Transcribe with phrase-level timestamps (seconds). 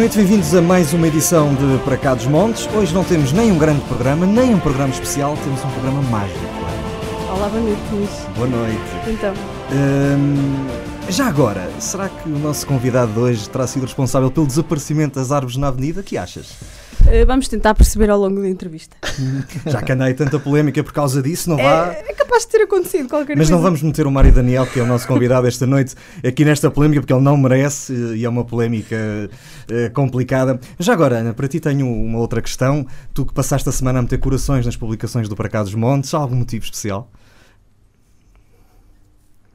[0.00, 2.66] noite, bem-vindos a mais uma edição de Para Cá dos Montes.
[2.74, 6.40] Hoje não temos nem um grande programa, nem um programa especial, temos um programa mágico.
[7.30, 8.10] Olá, boa noite, Luís.
[8.34, 8.80] Boa noite.
[9.06, 9.34] Então,
[9.70, 10.66] Hum,
[11.10, 15.32] já agora, será que o nosso convidado de hoje terá sido responsável pelo desaparecimento das
[15.32, 16.02] árvores na avenida?
[16.02, 16.56] que achas?
[17.06, 18.96] eh, vamos tentar perceber ao longo da entrevista.
[19.66, 21.92] Já que andei tanta polémica por causa disso, não vá.
[21.92, 23.52] É, é capaz de ter acontecido qualquer Mas coisa.
[23.54, 26.70] não vamos meter o Mário Daniel, que é o nosso convidado esta noite, aqui nesta
[26.70, 28.96] polémica, porque ele não merece e é uma polémica
[29.68, 30.60] eh, complicada.
[30.78, 32.86] Já agora, Ana, para ti tenho uma outra questão.
[33.12, 36.14] Tu que passaste a semana a meter corações nas publicações do Para Cá dos Montes,
[36.14, 37.10] há algum motivo especial?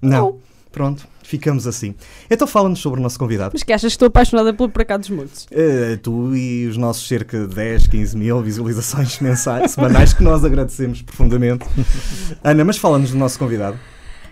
[0.01, 0.11] Não.
[0.11, 0.39] Não.
[0.71, 1.95] Pronto, ficamos assim.
[2.29, 3.51] Então fala-nos sobre o nosso convidado.
[3.53, 5.47] Mas que achas que estou apaixonada pelo Para Cá dos Montes?
[5.51, 10.43] Eh, tu e os nossos cerca de 10, 15 mil visualizações mensais, semanais, que nós
[10.43, 11.65] agradecemos profundamente.
[12.43, 13.77] Ana, mas fala-nos do nosso convidado.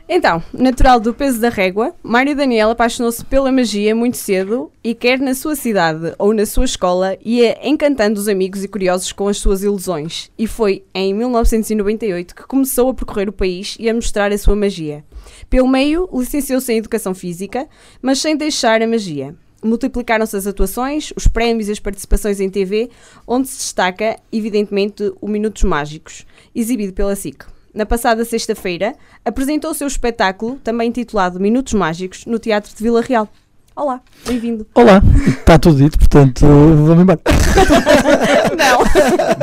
[0.08, 5.18] Então, natural do peso da régua, Mário Daniel apaixonou-se pela magia muito cedo e quer
[5.18, 9.38] na sua cidade ou na sua escola ia encantando os amigos e curiosos com as
[9.38, 10.30] suas ilusões.
[10.38, 14.58] E foi em 1998 que começou a percorrer o país e a mostrar a sua
[14.58, 15.06] magia.
[15.50, 17.68] Pelo meio, licenciou-se em Educação Física,
[18.02, 19.34] mas sem deixar a magia.
[19.64, 22.90] Multiplicaram-se as atuações, os prémios e as participações em TV,
[23.26, 27.53] onde se destaca, evidentemente, o Minutos Mágicos, exibido pela SIC.
[27.74, 33.02] Na passada sexta-feira, apresentou o seu espetáculo, também intitulado Minutos Mágicos, no Teatro de Vila
[33.02, 33.28] Real.
[33.76, 34.68] Olá, bem-vindo.
[34.76, 37.20] Olá, está tudo dito, portanto vamos embora.
[38.56, 38.80] Não,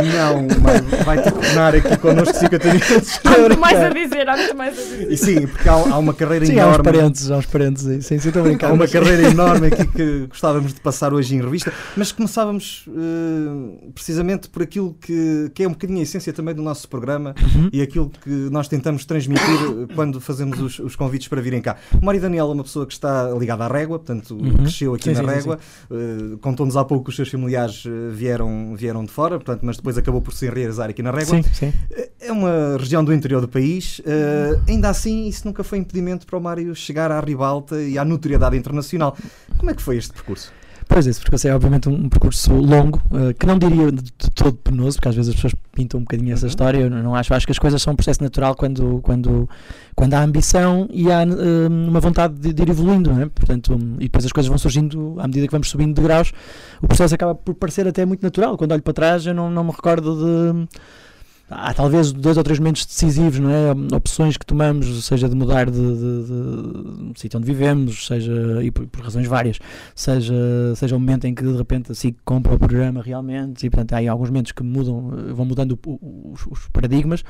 [0.05, 3.21] Não, mas vai ter que tornar aqui connosco 50 minutos.
[3.25, 5.11] há muito mais a dizer, há muito mais a dizer.
[5.13, 6.85] E sim, porque há, há uma carreira Sim, há uns enorme.
[6.85, 8.45] parentes, há uns parentes aí, sim, sim, estou.
[8.63, 13.91] Há uma carreira enorme aqui que gostávamos de passar hoje em revista, mas começávamos eh,
[13.95, 17.69] precisamente por aquilo que, que é um bocadinho a essência também do nosso programa Uhum.
[17.73, 21.77] e aquilo que nós tentamos transmitir quando fazemos os, os convites para virem cá.
[22.01, 24.55] O Mário Daniel é uma pessoa que está ligada à régua, portanto Uhum.
[24.59, 25.59] cresceu aqui Sim, na sim, régua,
[25.91, 29.77] eh, contou-nos há pouco que os seus familiares eh, vieram, vieram de fora, portanto, mas
[29.77, 31.43] depois acabou por se enraizar aqui na régua.
[31.43, 31.73] Sim, sim.
[32.21, 36.39] É uma região do interior do país, eh, ainda assim isso nunca foi impedimento para
[36.39, 39.17] o Mário chegar à ribalta e à notoriedade internacional.
[39.59, 40.53] Como é que foi este percurso?
[40.93, 44.55] Pois esse percurso é obviamente um percurso longo, eh, que não diria de, de todo
[44.57, 46.49] penoso, porque às vezes as pessoas pintam um bocadinho essa Uhum.
[46.49, 49.49] história, eu não acho, acho que as coisas são um processo natural quando, quando,
[49.95, 53.27] quando há ambição e há eh, uma vontade de, de ir evoluindo, não é?
[53.27, 56.33] Portanto, um, e depois as coisas vão surgindo à medida que vamos subindo de graus,
[56.83, 58.59] o processo acaba por parecer até muito natural.
[58.59, 60.69] Quando olho para trás, eu não, não me recordo de.
[61.51, 63.73] Há talvez dois ou três momentos decisivos, não é?
[63.97, 68.71] Opções que tomamos, seja de mudar de, de, de, de sítio onde vivemos, seja e
[68.71, 69.59] por, por razões várias,
[69.95, 70.33] seja,
[70.77, 73.97] seja o momento em que de repente assim compra o programa realmente, e portanto há
[73.97, 75.77] aí alguns momentos que mudam, vão mudando
[76.33, 77.25] os, os paradigmas,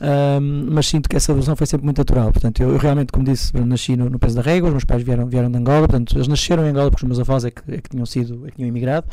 [0.00, 2.32] ahm, mas sinto que essa evolução foi sempre muito natural.
[2.32, 5.02] Portanto, eu, eu realmente, como disse, nasci no, no Peso da Régua, os meus pais
[5.02, 7.60] vieram, vieram de Angola, portanto, eles nasceram em Angola porque os meus avós é que,
[7.68, 9.06] é que tinham sido, é que tinham emigrado.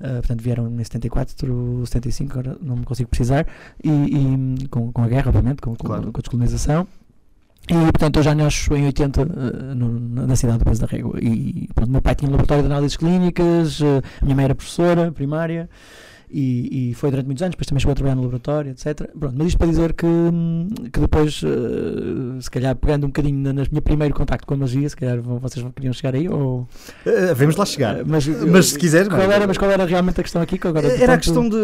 [0.00, 1.34] Ah, portanto, vieram em 74,
[1.86, 3.46] 75, agora não me consigo precisar,
[3.82, 6.10] e, e com, com a guerra, obviamente, com, Claro.
[6.12, 6.86] com a descolonização.
[7.66, 11.18] E portanto eu já nasço em 80 eh, no- na cidade do Peso da Régua.
[11.18, 14.54] E pronto, meu pai tinha um laboratório de análises clínicas, eh, a minha mãe era
[14.54, 15.70] professora primária
[16.34, 19.08] e, e foi durante muitos anos, depois também chegou a trabalhar no laboratório, etc.
[19.18, 23.38] Pronto, mas isto para dizer que, hum, que depois, eh, se calhar pegando um bocadinho
[23.38, 26.66] na minha primeiro contacto com a magia, se calhar vão- vocês queriam chegar aí, ou...
[27.06, 28.04] Eh, vamos lá chegar.
[28.04, 30.58] Mas, Mas se quiseres, qual era, mas qual era realmente a questão aqui?
[30.58, 31.56] Que agora, Era a questão de.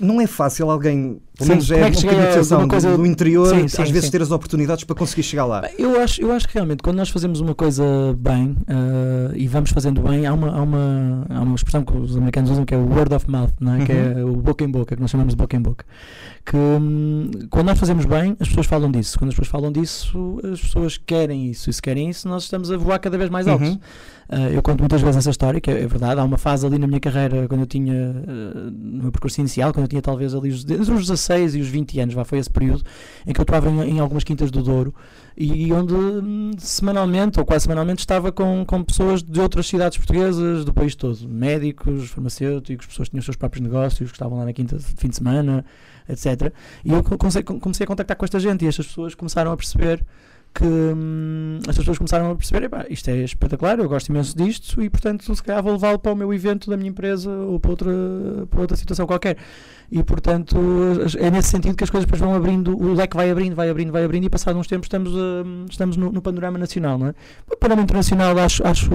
[0.00, 2.56] Não é fácil alguém, pelo menos é é que um cheguei bocadinho de a percepção
[2.58, 4.10] alguma coisa- do, interior, Sim, às sim, vezes sim.
[4.10, 5.62] ter as oportunidades para conseguir chegar lá.
[5.78, 7.84] Eu acho, eu acho que realmente quando nós fazemos uma coisa
[8.18, 12.16] bem eh, e vamos fazendo bem, há uma, há, uma, há uma expressão que os
[12.16, 13.84] americanos usam que é o word of mouth, não é?
[13.84, 15.84] que é o boca em boca, que nós chamamos de boca em boca.
[16.46, 19.18] Que hum, quando nós fazemos bem, as pessoas falam disso.
[19.18, 21.68] Quando as pessoas falam disso, as pessoas querem isso.
[21.68, 23.64] E se querem isso, nós estamos a voar cada vez mais alto.
[23.64, 23.80] Uhum.
[24.28, 26.20] Uh, eu conto muitas vezes essa história, que é, é verdade.
[26.20, 29.72] Há uma fase ali na minha carreira, quando eu tinha, uh, no meu percurso inicial,
[29.72, 32.38] quando eu tinha talvez ali os, entre os 16 e os 20 anos, vá, foi
[32.38, 32.84] esse período,
[33.26, 34.94] em que eu estava em, em algumas quintas do Douro
[35.36, 40.64] e, onde hum, semanalmente, ou quase semanalmente, estava com, com pessoas de outras cidades portuguesas
[40.64, 44.46] do país todo, médicos, farmacêuticos, pessoas que tinham os seus próprios negócios, que estavam lá
[44.46, 45.64] na quinta de fim de semana,
[46.08, 46.52] etc.
[46.84, 50.04] E eu comecei, a contactar com esta gente e estas pessoas começaram a perceber
[50.54, 54.88] que hum, pessoas começaram a perceber, "Epá, isto é espetacular, eu gosto imenso disto e
[54.88, 57.92] portanto se calhar vou levá-lo para o meu evento da minha empresa ou para outra,
[58.48, 59.36] para outra situação qualquer.
[59.90, 60.56] E portanto
[61.18, 63.92] é nesse sentido que as coisas depois vão abrindo, o leque vai abrindo, vai abrindo,
[63.92, 67.14] vai abrindo e passados uns tempos estamos, a- estamos no, no panorama nacional, não é?
[67.50, 68.90] O panorama internacional acho, acho,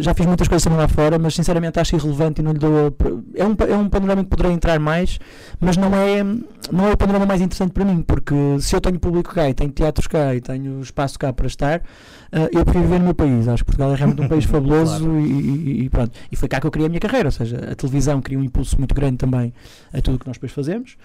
[0.00, 2.94] já fiz muitas coisas também lá fora, mas sinceramente acho irrelevante e não lhe dou,
[3.34, 5.18] é um, é um panorama que poderá entrar mais,
[5.60, 6.24] mas não é,
[6.72, 9.54] não é o panorama mais interessante para mim, porque se eu tenho público cá e
[9.54, 13.14] tenho teatros cá e tenho espaço cá para estar, uh, eu prefiro viver no meu
[13.14, 13.46] país.
[13.48, 15.20] Acho que Portugal é realmente um país fabuloso claro.
[15.20, 16.12] e, e, pronto.
[16.30, 18.42] E foi cá que eu criei a minha carreira, ou seja, a televisão cria um
[18.42, 19.52] impulso muito grande também
[19.92, 20.96] a tudo o que nós depois fazemos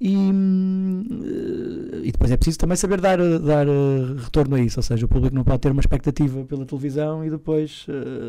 [0.00, 4.82] e, uh, e depois é preciso também saber dar, dar uh, retorno a isso, ou
[4.82, 7.86] seja, o público não pode ter uma expectativa pela televisão e depois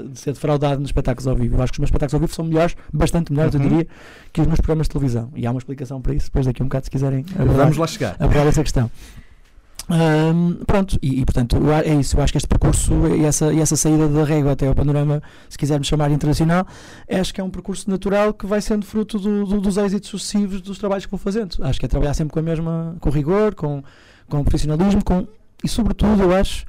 [0.09, 1.57] de ser defraudado nos espetáculos ao vivo.
[1.57, 3.61] Eu acho que os meus espetáculos ao vivo são melhores, bastante melhores, uhum.
[3.61, 3.87] eu diria,
[4.31, 5.31] que os meus programas de televisão.
[5.35, 7.77] E há uma explicação para isso, depois daqui a um bocado, se quiserem abordar, Vamos
[7.77, 8.15] lá chegar.
[8.19, 8.89] abordar essa questão.
[10.65, 12.17] Pronto, e, e, portanto é isso.
[12.17, 15.21] Eu acho que este percurso e essa, e essa saída da régua até ao panorama,
[15.49, 16.65] se quisermos chamar internacional,
[17.09, 20.61] acho que é um percurso natural que vai sendo fruto do, do, dos êxitos sucessivos
[20.61, 21.57] dos trabalhos que vou fazendo.
[21.61, 23.83] Acho que é trabalhar sempre com a mesma, com rigor, com,
[24.29, 25.27] com profissionalismo, com,
[25.63, 26.65] e sobretudo, eu acho,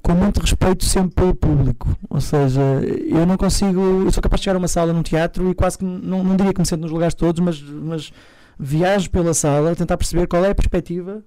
[0.00, 1.96] com muito respeito sempre pelo público.
[2.08, 2.60] Ou seja,
[3.08, 3.80] eu não consigo.
[4.04, 6.36] Eu sou capaz de chegar a uma sala num teatro e quase que não, não
[6.36, 8.12] diria que me sento nos lugares todos, mas, mas
[8.58, 11.22] viajo pela sala, tentar perceber qual é a perspectiva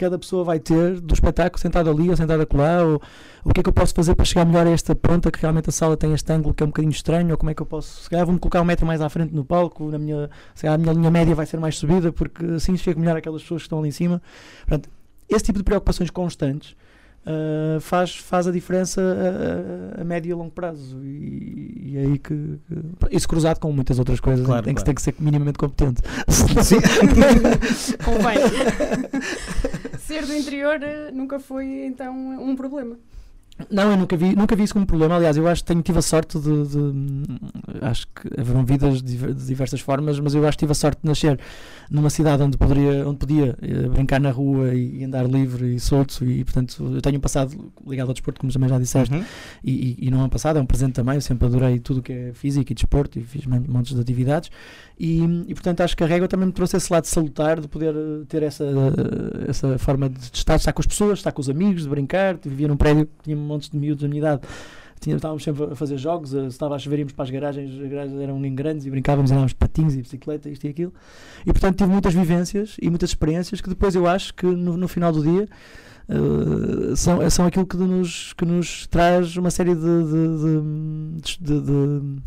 [0.00, 3.02] cada pessoa vai ter do espetáculo sentado ali ou sentado acolá, ou
[3.44, 5.68] o que é que eu posso fazer para chegar melhor a esta ponta que realmente
[5.68, 7.66] a sala tem este ângulo que é um bocadinho estranho, ou como é que eu
[7.66, 10.62] posso, se calhar vou-me colocar um metro mais à frente no palco, na minha, se
[10.62, 13.62] calhar a minha linha média vai ser mais subida, porque assim chego melhor aquelas pessoas
[13.62, 14.22] que estão ali em cima.
[14.60, 14.88] Portanto,
[15.28, 16.74] esse tipo de preocupações constantes
[17.20, 20.98] Uh, faz, faz a diferença a, a, a, médio e a longo prazo.
[21.04, 24.82] E, e é aí que, que, Isso cruzado com muitas outras coisas claro, tem, claro.
[24.82, 26.00] que, tem que ser minimamente competente.
[26.28, 26.80] Sim.
[28.02, 28.38] Convém.
[30.00, 32.98] ser do interior eh, nunca foi então um problema.
[33.70, 35.16] Não, eu nunca vi, nunca vi isso como problema.
[35.16, 37.40] Aliás, eu acho que tenho, tive a sorte de, de
[37.82, 41.00] Acho que haverão vidas de, de, diversas formas, mas eu acho que tive a sorte
[41.02, 41.38] de nascer
[41.90, 46.24] numa cidade onde, poderia, onde podia eh, brincar na rua e, andar livre e solto.
[46.24, 49.24] E, portanto, eu tenho um passado ligado ao desporto, como também já disseste, uhum.
[49.64, 51.16] e, e, e, não é um passado, é um presente também.
[51.16, 54.50] Eu sempre adorei tudo o que é físico e desporto e fiz montes de atividades.
[54.98, 57.94] E, e, portanto acho que a régua também me trouxe esse lado salutar de poder
[57.94, 58.66] eh, ter essa,
[59.48, 62.36] essa forma de estar, estar com as pessoas, estar com os amigos, de brincar.
[62.44, 64.42] Vivia num prédio que tinha montes de miúdos da minha idade.
[65.00, 67.88] Tinha, estávamos sempre a fazer jogos, se estava a chover, íamos para as garagens, as
[67.88, 70.92] garagens eram em grandes e brincávamos, andávamos patins e bicicleta, isto e aquilo.
[71.40, 74.88] E portanto tive muitas vivências e muitas experiências que depois eu acho que no, no
[74.88, 75.48] final do dia
[76.12, 82.22] Uh, são, são aquilo que nos, que nos traz uma série de, de, de, de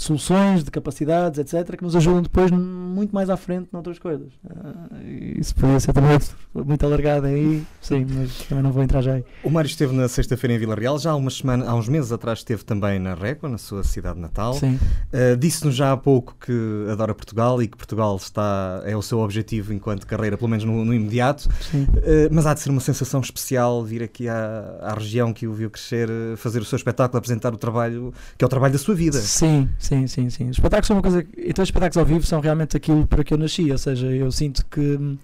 [0.00, 4.32] de soluções, de capacidades, etc., que nos ajudam depois muito mais à frente noutras coisas.
[4.44, 6.18] Uh, isso podia ser também
[6.54, 9.24] muito alargado aí, sim, mas também não vou entrar já aí.
[9.44, 12.10] O Mário esteve na sexta-feira em Vila Real, já há, umas semanas, há uns meses
[12.10, 14.54] atrás esteve também na Régua, na sua cidade natal.
[14.54, 14.78] Sim.
[15.12, 19.18] Uh, Disse-nos já há pouco que adora Portugal e que Portugal está, é o seu
[19.18, 21.46] objetivo enquanto carreira, pelo menos no, no imediato.
[21.60, 21.82] Sim.
[21.82, 25.52] Uh, mas há de ser uma sensação especial vir aqui à, à região que o
[25.52, 26.08] viu crescer,
[26.38, 29.18] fazer o seu espetáculo, apresentar o trabalho, que é o trabalho da sua vida.
[29.20, 30.44] Sim, Sim, sim, sim.
[30.44, 31.26] Os espetáculos são uma coisa.
[31.36, 33.70] Então, os espetáculos ao vivo são realmente aquilo para que eu nasci.
[33.70, 35.18] Ou seja, eu sinto que.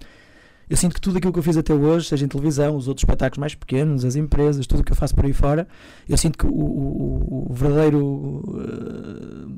[0.69, 3.05] Eu sinto que tudo aquilo que eu fiz até hoje, seja em televisão, os outros
[3.05, 5.69] espetáculos mais pequenos, as empresas, tudo o que eu faço por aí fora,
[6.09, 9.49] eu sinto que o, o, o verdadeiro, uh,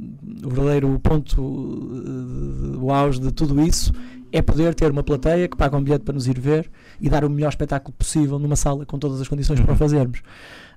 [0.45, 3.91] o verdadeiro ponto, uh, o auge de tudo isso
[4.31, 7.25] é poder ter uma plateia que paga um bilhete para nos ir ver e dar
[7.25, 9.65] o melhor espetáculo possível numa sala com todas as condições uhum.
[9.65, 10.21] para o fazermos.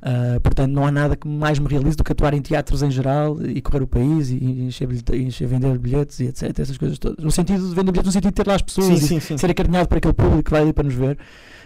[0.02, 2.90] Uh, portanto, não há nada que mais me realize do que atuar em teatros em
[2.90, 6.58] geral e correr o país e encher, encher vender bilhetes e etc.
[6.58, 7.24] Essas coisas todas.
[7.24, 9.38] No sentido de vender bilhetes, no sentido de ter lá as pessoas sim, sim, sim.
[9.38, 11.20] ser acarinhado para aquele público que vai ali para nos ver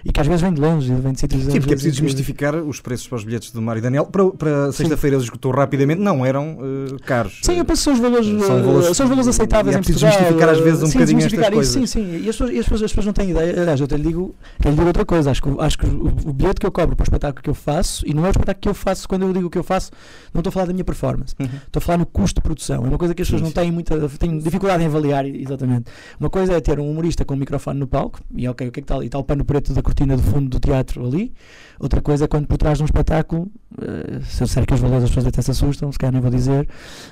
[0.06, 2.56] e que às vezes vem de longe, vem de sítios Sim, porque é preciso desmistificar
[2.56, 4.06] os preços para os bilhetes do Mário Daniel.
[4.06, 7.40] Para, para sexta-feira eles esgotou rapidamente, não eram uh, caros.
[7.42, 10.06] Sim, eu penso que são os valores, são valores, são os valores aceitáveis é preciso
[10.06, 11.74] desmistificar às vezes um sim, bocadinho estas coisas.
[11.74, 13.62] Sim, sim, e as, pessoas, e as, pessoas, as pessoas não têm ideia.
[13.62, 15.32] Aliás, eu até lhe digo, lhe digo outra coisa.
[15.32, 17.56] Acho que, acho que o, o, bilhete que eu cobro para o espetáculo que eu
[17.56, 19.64] faço, e não é o espetáculo que eu faço, quando eu digo o que eu
[19.64, 19.90] faço,
[20.32, 21.34] não estou a falar da minha performance.
[21.40, 21.48] Uhum.
[21.66, 22.86] Estou a falar no custo de produção.
[22.86, 25.86] É uma coisa que as pessoas sim, não têm muita têm dificuldade em avaliar, exatamente.
[26.20, 28.80] Uma coisa é ter um humorista com um microfone no palco, e ok, o que
[28.80, 29.08] é que está ali?
[29.08, 31.34] Está o pano preto da cortina do fundo do teatro ali.
[31.80, 34.80] Outra coisa é quando por trás de um espetáculo, uh, se eu disser que os
[34.80, 36.68] valores as pessoas até se assustam, se calhar nem vou dizer,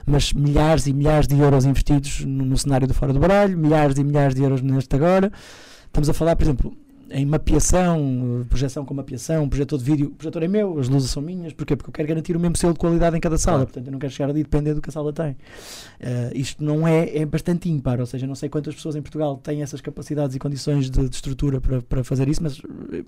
[0.06, 3.98] mas milhares e milhares de euros investidos no, no cenário do Fora do Baralho, milhares
[3.98, 5.32] e milhares de euros neste agora.
[5.86, 6.74] Estamos a falar, por exemplo,
[7.13, 11.22] em mapeação, projeção com mapeação, projetor de vídeo, o projetor é meu, as luzes são
[11.22, 11.75] minhas, porquê?
[11.75, 13.67] Porque eu quero garantir o mesmo selo de qualidade em cada sala, claro.
[13.67, 15.32] portanto eu não quero chegar ali depender do que a sala tem.
[15.32, 15.38] Uh,
[16.34, 19.62] isto não é, é bastante ímpar, ou seja, não sei quantas pessoas em Portugal têm
[19.62, 22.60] essas capacidades e condições de, de estrutura para, para fazer isso, mas
[22.91, 23.03] eh,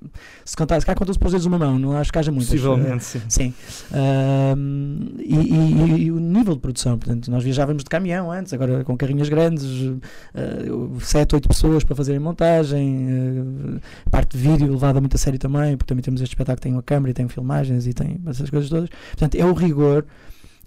[0.46, 2.50] se contar, se cá contam-se por vezes uma mão, não acho que haja muitas.
[2.50, 3.22] Possivelmente, sim.
[3.28, 3.54] Sim.
[3.92, 8.84] Uh, e, e, e, o nível de produção, portanto, nós viajávamos de caminhão antes, agora
[8.84, 15.00] com carrinhas grandes, uh, sete, oito pessoas para fazerem montagem, uh, parte de vídeo levada
[15.00, 17.28] muito a sério também, porque também temos este espetáculo que tem uma câmera e tem
[17.28, 18.90] filmagens e tem essas coisas todas.
[18.90, 20.06] Portanto, é o rigor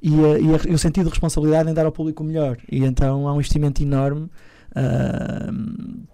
[0.02, 2.58] e, a, e, a, e o sentido de responsabilidade em dar ao público o melhor.
[2.70, 4.28] E então há um investimento enorme.
[4.70, 6.06] Uh,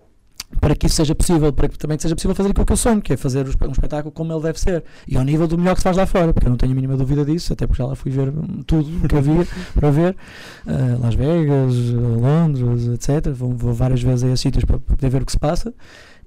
[0.61, 3.03] para que isso seja possível, para que também seja possível fazer aquilo que eu sonho,
[3.03, 4.85] que é fazer um espetáculo como ele deve ser.
[5.07, 6.75] E ao nível do melhor que se faz lá fora, porque eu não tenho a
[6.75, 9.91] mínima dúvida disso, até porque já lá fui ver hum, tudo o que havia para
[9.91, 10.17] ver.
[10.67, 13.33] Uh, Las Vegas, Londres, etc.
[13.33, 15.75] Vou, vou várias vezes a esses sítios para poder ver o que se passa.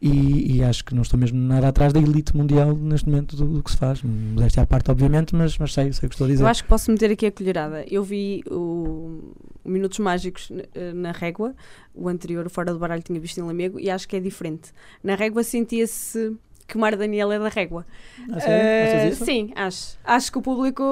[0.01, 3.46] E, e, acho que não estou mesmo nada atrás da elite mundial neste momento do,
[3.46, 4.01] do que se faz.
[4.04, 6.44] Modéstia à parte, obviamente, mas, mas sei, sei o que estou a dizer.
[6.44, 7.84] Eu acho que posso meter aqui a colherada.
[7.89, 9.22] Eu vi o,
[9.66, 10.51] o Minutos Mágicos
[10.94, 11.56] na Régua,
[11.96, 14.72] o anterior, o Fora do Baralho, tinha visto em Lamego, e acho que é diferente.
[15.04, 16.38] Na Régua sentia-se
[16.68, 17.86] que o Mar Daniel é da Régua.
[18.30, 19.98] Ah, uh, sim, acho.
[20.04, 20.84] Acho que o público,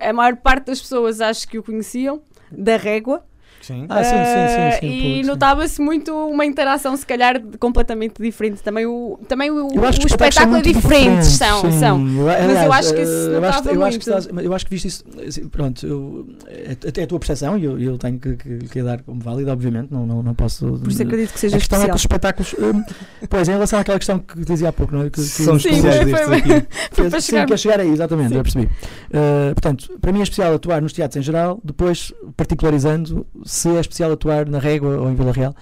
[0.00, 3.24] a maior parte das pessoas, acho que o conheciam da Régua.
[3.60, 3.86] Sim.
[3.88, 8.62] Ah, sim, sim, sim, sim, e notava-se muito uma interação, se calhar, completamente diferente.
[8.62, 11.60] Também o, também o, Eu acho que o os espetáculos espetáculo é diferente, diferentes, são,
[11.70, 11.78] sim.
[11.78, 11.98] são.
[11.98, 14.18] Mas eu acho que isso eh, eu acho, notava eu acho que muito.
[14.26, 17.64] estás- eu acho que viste isso, assim, pronto, eu, é, é a tua percepção e
[17.64, 20.66] eu, eu tenho que, que, que dar como válida, obviamente, não, não, não posso...
[20.78, 21.96] Por isso acredito que seja a questão é que especial.
[21.96, 22.82] os espetáculos, hum,
[23.28, 25.04] pois, em relação àquela questão que dizia há pouco, não é?
[25.10, 26.66] Que, que, São Sim, especiais foi- destes foi- aqui.
[26.92, 27.46] Foi para Sim, chegar.
[27.46, 28.34] quer chegar aí, exatamente, Sim.
[28.36, 28.64] já percebi.
[28.66, 33.80] Uh, portanto, para mim é especial atuar nos teatros em geral, depois particularizando se é
[33.80, 35.54] especial atuar na Régua ou em Vila Real.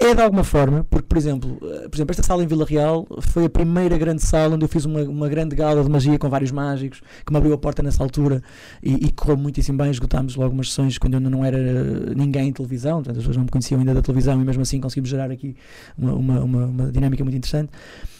[0.00, 3.06] É de alguma forma, porque, por exemplo, uh, por exemplo, esta sala em Vila Real
[3.20, 6.28] foi a primeira grande sala onde eu fiz uma, uma grande gala de magia com
[6.28, 8.42] vários mágicos, que me abriu a porta nessa altura
[8.82, 9.90] e, e correu muitíssimo bem.
[9.92, 13.36] Esgotámos logo umas sessões quando eu não era uh, ninguém em televisão, portanto, as pessoas
[13.36, 15.54] não me conheciam ainda da televisão e mesmo assim conseguimos gerar aqui
[15.96, 17.70] uma, uma, uma, uma dinâmica muito interessante.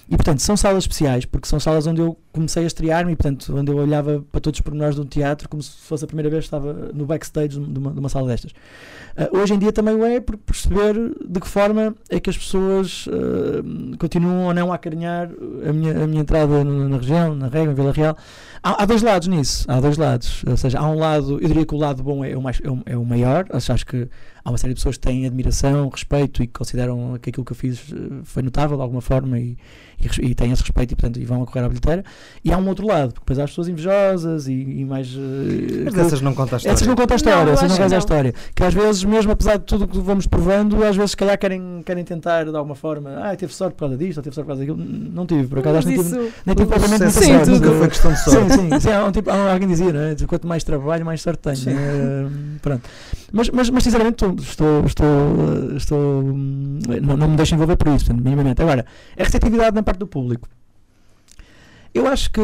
[0.09, 3.57] E portanto, são salas especiais, porque são salas onde eu comecei a estrear-me e portanto,
[3.57, 6.29] onde eu olhava para todos os pormenores de um teatro como se fosse a primeira
[6.29, 8.53] vez que estava no backstage de uma, de uma sala destas.
[9.17, 10.95] Ah, hoje em dia também o é, por perceber
[11.27, 15.31] de que forma é que as pessoas ah, continuam ou não a acarinhar
[15.67, 18.17] a minha, a minha entrada na, na região, na Régua, em Vila Real.
[18.63, 20.45] Há, há dois lados nisso, há dois lados.
[20.47, 22.71] Ou seja, há um lado, eu diria que o lado bom é o, mais, é
[22.71, 24.07] o, é o maior, acho que
[24.45, 27.53] há uma série de pessoas que têm admiração, respeito e que consideram que aquilo que
[27.53, 29.57] eu fiz eh, foi notável de alguma forma e,
[29.99, 32.05] e, e têm esse respeito e, portanto, e vão a correr à bilheteira.
[32.45, 35.09] E há um outro lado, porque depois há as pessoas invejosas e, e mais.
[35.17, 36.75] eh, Mas dessas não conta a história.
[36.75, 37.99] essas não contam a Não, história, eu essas não contam a não.
[37.99, 38.35] história.
[38.55, 41.39] Que às vezes, mesmo apesar de tudo o que vamos provando, às vezes se calhar
[41.39, 44.47] querem, querem tentar de alguma forma, ah, teve sorte por causa disto, ou teve sorte
[44.47, 44.77] por causa daquilo.
[44.87, 47.51] Não tive, por acaso, acho que nem tive, isso, nem tive propriamente muita sorte.
[47.51, 48.53] nunca foi questão de sorte.
[48.53, 50.15] Sim, sim, sim há um tipo, há alguém dizia, não é?
[50.27, 51.77] Quanto mais trabalho, mais sorte tenho.
[51.79, 52.27] Eh,
[52.61, 52.83] pronto.
[53.33, 57.77] Mas, mas, mas sinceramente estou, estou, estou, eh, estou hum, não, não me deixo envolver
[57.77, 58.63] por isso, minimamente.
[58.63, 58.85] Agora,
[59.19, 60.49] a receptividade na parte do público.
[61.95, 62.41] Eu acho que,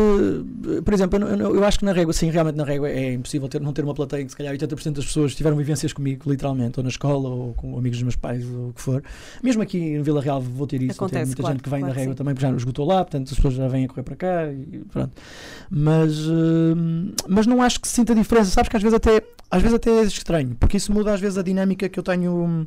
[0.85, 3.49] por exemplo, eu, não- eu acho que na régua, sim, realmente na régua é impossível
[3.49, 6.31] ter, não ter uma plateia em que se calhar 80% das pessoas tiveram vivências comigo,
[6.31, 9.03] literalmente, ou na escola, ou com amigos dos meus pais, ou o que for.
[9.43, 11.69] Mesmo aqui em Vila Real vou ter isso, vou ter Acontece, muita claro, gente que
[11.69, 12.19] vem claro que régua sim.
[12.19, 14.83] também, porque já esgotou lá, portanto as pessoas já vêm a correr para cá e
[14.93, 15.13] pronto.
[15.69, 19.61] Mas, hum, mas não acho que se sinta diferença, sabes que às vezes até, às
[19.63, 22.67] vezes até é estranho, porque isso muda às vezes a dinâmica que eu tenho.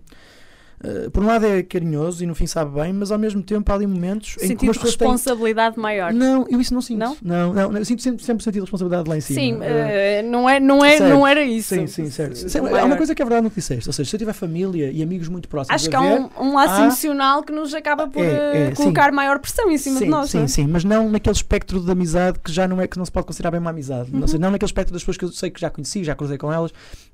[0.83, 3.69] Eh, por um lado é carinhoso e no fim sabe bem, mas ao mesmo tempo
[3.71, 6.13] há ali momentos em que sentido de pessoas têm responsabilidade maior.
[6.13, 6.99] não, eu isso não sinto.
[6.99, 7.17] Não?
[7.21, 9.39] Não, não, não, eu sinto sempre, sempre sentido responsabilidade lá em cima.
[9.39, 11.09] Sim, eh, não, é, não, é, certo.
[11.13, 11.75] não era isso.
[11.75, 12.35] sim, sim, certo.
[12.35, 14.33] Sim, há uma coisa que é verdade no que disseste, ou seja, se eu tiver
[14.33, 17.73] família e amigos muito próximos Acho que há um, um laço há- emocional que nos
[17.73, 20.29] acaba por É, é, colocar maior pressão em cima sim, de nós.
[20.29, 20.47] sim, não é?
[20.47, 23.25] sim, mas não naquele espectro de amizade que já não é que não se pode
[23.27, 24.09] considerar bem uma amizade.
[24.11, 24.27] Não, Uhum.
[24.27, 26.51] sei, não naquele espectro das pessoas que eu sei que já conheci, já cruzei com
[26.51, 26.71] elas.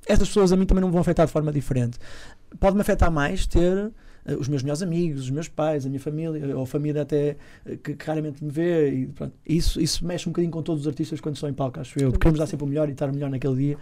[0.08, 1.98] Essas pessoas a mim também não me vão afetar de forma diferente.
[2.60, 3.92] Pode-me afetar mais ter
[4.26, 7.38] eh, os meus melhores amigos, os meus pais, a minha família, ou a família até
[7.66, 8.92] eh, que, que raramente me vê.
[8.92, 9.34] E, pronto.
[9.48, 12.12] Isso, isso mexe um bocadinho com todos os artistas quando estão em palco, acho eu.
[12.12, 13.78] Porque queremos dar sempre o melhor e estar melhor naquele dia.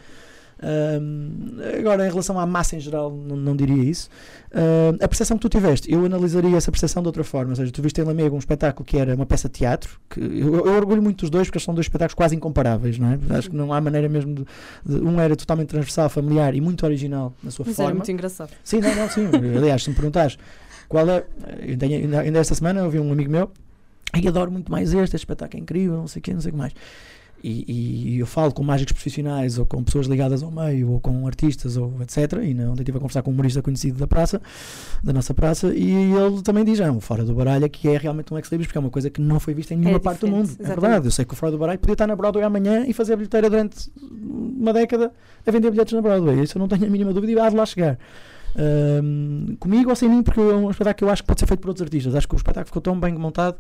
[1.80, 4.10] Agora, em relação à massa em geral, não, não diria isso.
[4.54, 7.52] Ahm, a percepção que tu tiveste, eu analisaria essa percepção de outra forma.
[7.52, 10.20] Ou seja, tu viste em Lamego um espetáculo que era uma peça de teatro, que
[10.20, 13.20] eu, eu orgulho muito dos dois porque são dois espetáculos quase incomparáveis, não é?
[13.38, 14.46] Acho que não há maneira mesmo de,
[14.86, 17.98] de- Um era totalmente transversal, familiar e muito original na sua Mas era forma.
[18.00, 18.52] muito engraçado.
[18.64, 19.28] Sim, não, não, sim.
[19.58, 20.38] Aliás, se me perguntares
[20.90, 21.24] qual é.
[21.60, 23.52] eu tenho- ainda, ainda esta semana ouvi um amigo meu
[24.20, 26.50] e adoro muito mais este, este espetáculo é incrível, não sei o quê, não sei
[26.50, 26.74] o que mais.
[27.44, 31.26] E, e eu falo com mágicos profissionais ou com pessoas ligadas ao meio ou com
[31.28, 32.42] artistas ou etc.
[32.44, 34.42] E não, ontem estive a conversar com um humorista conhecido da praça,
[35.04, 38.34] da nossa praça, e ele também diz: ah, o Fora do Baralho que é realmente
[38.34, 40.48] um ex-libris, porque é uma coisa que não foi vista em nenhuma parte do mundo.
[40.48, 40.82] É exatamente.
[40.82, 43.14] verdade, eu sei que o Fora do Baralho podia estar na Broadway amanhã e fazer
[43.14, 45.12] a bilheteira durante uma década
[45.46, 46.42] a vender bilhetes na Broadway.
[46.42, 48.00] Isso eu não tenho a mínima dúvida e há de lá chegar.
[48.56, 51.46] Ahm, comigo ou sem mim, porque é um espetáculo que eu acho que pode ser
[51.46, 52.16] feito por outros artistas.
[52.16, 53.58] Acho que o espetáculo ficou tão bem montado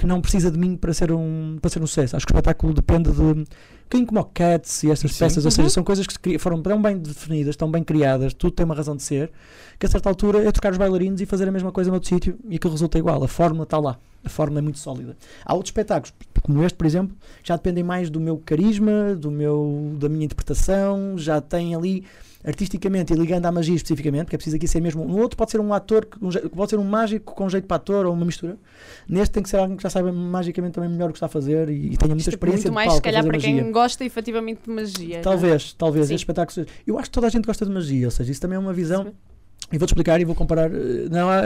[0.00, 2.16] que não precisa de mim para ser um, para ser um sucesso.
[2.16, 3.44] Acho que o espetáculo depende de um
[3.84, 5.18] bocadinho como o Cats e estas Sim.
[5.18, 5.50] peças, ou Uhum.
[5.56, 8.96] seja, são coisas que foram tão bem definidas, tão bem criadas, tudo tem uma razão
[8.96, 9.30] de ser,
[9.78, 12.38] que a certa altura é trocar os bailarinos e fazer a mesma coisa noutro sítio
[12.48, 13.22] e aquilo resulta igual.
[13.22, 13.98] A fórmula está lá.
[14.24, 15.16] A fórmula é muito sólida.
[15.44, 19.92] Há outros espetáculos, como este, por exemplo, já dependem mais do meu carisma, do meu,
[19.98, 22.04] da minha interpretação, já têm ali
[22.44, 25.04] artisticamente e ligando à magia especificamente, porque é preciso aqui ser mesmo.
[25.04, 26.06] No outro pode ser um ator,
[26.54, 28.56] pode ser um mágico com jeito para ator ou uma mistura.
[29.08, 31.28] Neste tem que ser alguém que já saiba magicamente também melhor o que está a
[31.28, 33.56] fazer e, e tenha muita é experiência muito de mais, palco se calhar, para quem
[33.56, 33.72] magia.
[33.72, 35.08] gosta efetivamente de magia.
[35.08, 35.22] não é?
[35.22, 36.14] Talvez, talvez, Sim.
[36.14, 36.68] este espetáculo seja.
[36.86, 38.72] Eu acho que toda a gente gosta de magia, ou seja, isso também é uma
[38.72, 39.04] visão.
[39.04, 39.12] Sim.
[39.72, 40.68] E vou-te explicar e vou comparar.
[40.72, 41.42] eh, Não, ah,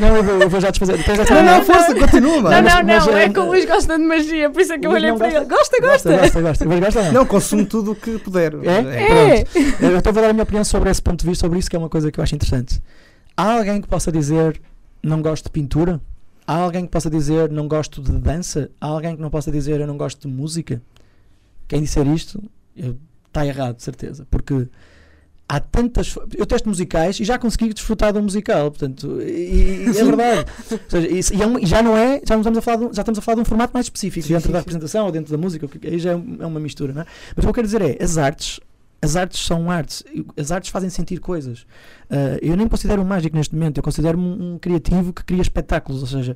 [0.00, 0.96] não eu, vou, eu vou já desfazer.
[1.30, 3.98] Não, não, força, continua, Não, mas- não, mas, não, é eh, que o Luís gosta
[3.98, 5.44] de magia, por isso é que eu olhei para ele.
[5.44, 6.12] Gosta, Gosta, gosta.
[6.20, 6.64] gosta, gosta.
[6.66, 7.12] Mas gosta ou não?
[7.12, 8.52] Não, consumo tudo o que puder.
[8.62, 9.38] É?
[9.40, 9.44] É.
[9.44, 9.82] Pronto.
[9.92, 11.74] Eu estou a dar a minha opinião sobre esse ponto de vista, sobre isso, que
[11.74, 12.80] é uma coisa que eu acho interessante.
[13.36, 14.60] Há alguém que possa dizer
[15.02, 16.00] não gosto de pintura?
[16.46, 18.70] Há alguém que possa dizer não gosto de dança?
[18.80, 20.80] Há alguém que não possa dizer eu não gosto de música?
[21.66, 22.40] Quem disser isto
[23.26, 24.24] está errado, de certeza.
[24.30, 24.68] Porque
[25.48, 26.14] há tantas.
[26.36, 30.46] Eu testo musicais e já consegui desfrutar de um musical, portanto, e, e é verdade.
[30.70, 32.76] Ou seja, isso- e, é um- e já não é, já não estamos a falar
[32.78, 34.58] de, um- já estamos a falar de um formato mais específico, Sim, dentro sim, da
[34.58, 34.62] sim.
[34.62, 37.06] representação ou dentro da música, aí já é, um- é uma mistura, não é?
[37.36, 38.58] Mas o que eu quero dizer é, as artes,
[39.02, 40.02] as artes são artes,
[40.36, 41.66] as artes fazem sentir coisas.
[42.08, 45.42] Ah, eu nem considero um mágico neste momento, eu considero-me um, um criativo que cria
[45.42, 46.34] espetáculos, ou seja,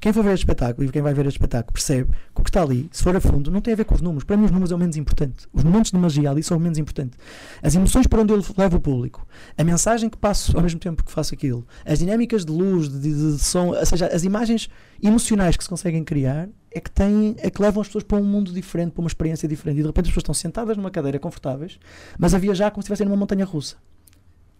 [0.00, 2.48] quem for ver este espetáculo e quem vai ver este espetáculo percebe que o que
[2.50, 4.24] está ali, se for a fundo, não tem a ver com os números.
[4.24, 5.46] Para mim, os números é o menos importante.
[5.52, 7.18] Os momentos de magia ali são o menos importante.
[7.62, 9.26] As emoções para onde eu levo o público,
[9.58, 12.98] a mensagem que passo ao mesmo tempo que faço aquilo, as dinâmicas de luz, de,
[12.98, 14.70] de- de som, ou seja, as imagens
[15.02, 18.24] emocionais que se conseguem criar é que, têm, é que levam as pessoas para um
[18.24, 19.78] mundo diferente, para uma experiência diferente.
[19.78, 21.78] E de repente as pessoas estão sentadas numa cadeira confortáveis,
[22.18, 23.76] mas a viajar como se estivessem numa montanha russa.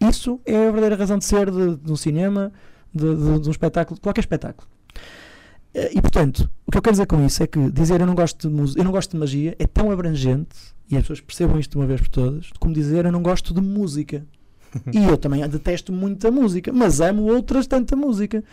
[0.01, 2.53] Isso é a verdadeira razão de ser de, de um cinema,
[2.95, 4.69] de, de- de um espetáculo, de qualquer espetáculo.
[5.75, 8.15] Eh, E portanto, o que eu quero dizer com isso é que dizer eu não
[8.15, 10.57] gosto de música, eu não gosto de magia é tão abrangente,
[10.91, 13.55] e as pessoas percebam isto de uma vez por todas, como dizer eu não gosto
[13.55, 14.27] de música.
[14.93, 18.45] e eu também detesto muita música, mas amo outras tanta música.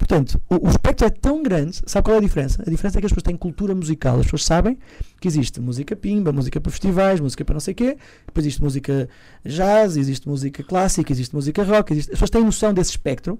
[0.00, 2.62] Portanto, o, o espectro é tão grande, sabe qual é a diferença?
[2.66, 4.78] A diferença é que as pessoas têm cultura musical, as pessoas sabem
[5.20, 9.06] que existe música pimba, música para festivais, música para não sei quê, depois existe música
[9.44, 12.08] jazz, existe música clássica, existe música rock, existe...
[12.08, 13.38] as pessoas têm noção desse espectro,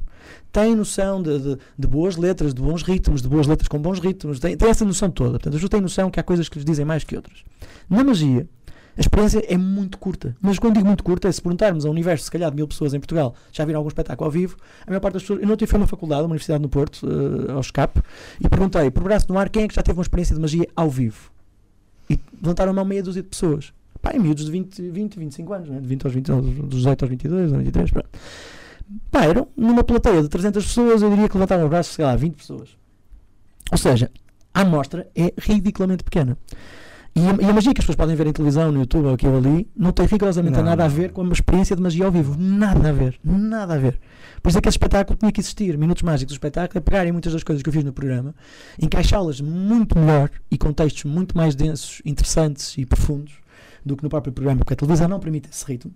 [0.52, 3.98] têm noção de, de- de boas letras, de bons ritmos, de boas letras com bons
[3.98, 5.30] ritmos, têm, têm essa noção toda.
[5.32, 7.38] Portanto, as pessoas têm noção que há coisas que lhes dizem mais que outras.
[7.88, 8.46] Na magia,
[8.96, 10.36] a experiência é muito curta.
[10.40, 12.68] Mas quando digo muito curta, é se perguntarmos a um universo, se calhar, de mil
[12.68, 15.40] pessoas em Portugal, já viram algum espetáculo ao vivo, a maior parte das pessoas.
[15.40, 17.06] Eu não tive uma faculdade, uma universidade no Porto,
[17.48, 17.98] eh, ao SCAP,
[18.40, 20.68] e perguntei, por braço no ar, quem é que já teve uma experiência de magia
[20.76, 21.30] ao vivo?
[22.08, 23.72] E levantaram a mão meia dúzia de pessoas.
[24.02, 25.78] Pá, em miúdos de 20, 20 25 anos, né?
[25.80, 28.08] de 20 aos 20, aos- dos 18 aos 22, aos 23, pronto.
[29.10, 32.16] Pá, eram numa plateia de 300 pessoas, eu diria que levantaram os braços, sei lá,
[32.16, 32.70] 20 pessoas.
[33.70, 34.10] Ou seja,
[34.52, 36.36] a amostra é ridiculamente pequena.
[37.14, 39.14] E a, e a magia que as pessoas podem ver em televisão, no YouTube ou
[39.14, 42.04] aqui ou ali, não tem rigorosamente Não, nada a ver com uma experiência de magia
[42.04, 42.36] ao vivo.
[42.38, 43.18] Nada a ver.
[43.24, 43.98] Nada a ver.
[44.42, 45.76] Por isso é que esse espetáculo tinha que existir.
[45.76, 48.34] Minutos Mágicos do espetáculo é pegarem muitas das coisas que eu fiz no programa,
[48.80, 53.34] encaixá-las muito melhor e com textos muito mais densos, interessantes e profundos
[53.84, 55.92] do que no próprio programa, porque a televisão não permite esse ritmo.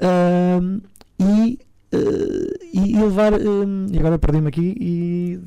[0.00, 0.80] Ahm,
[1.18, 1.58] e,
[1.92, 3.34] eh, e, levar.
[3.34, 5.40] ahm, e agora perdi-me aqui e.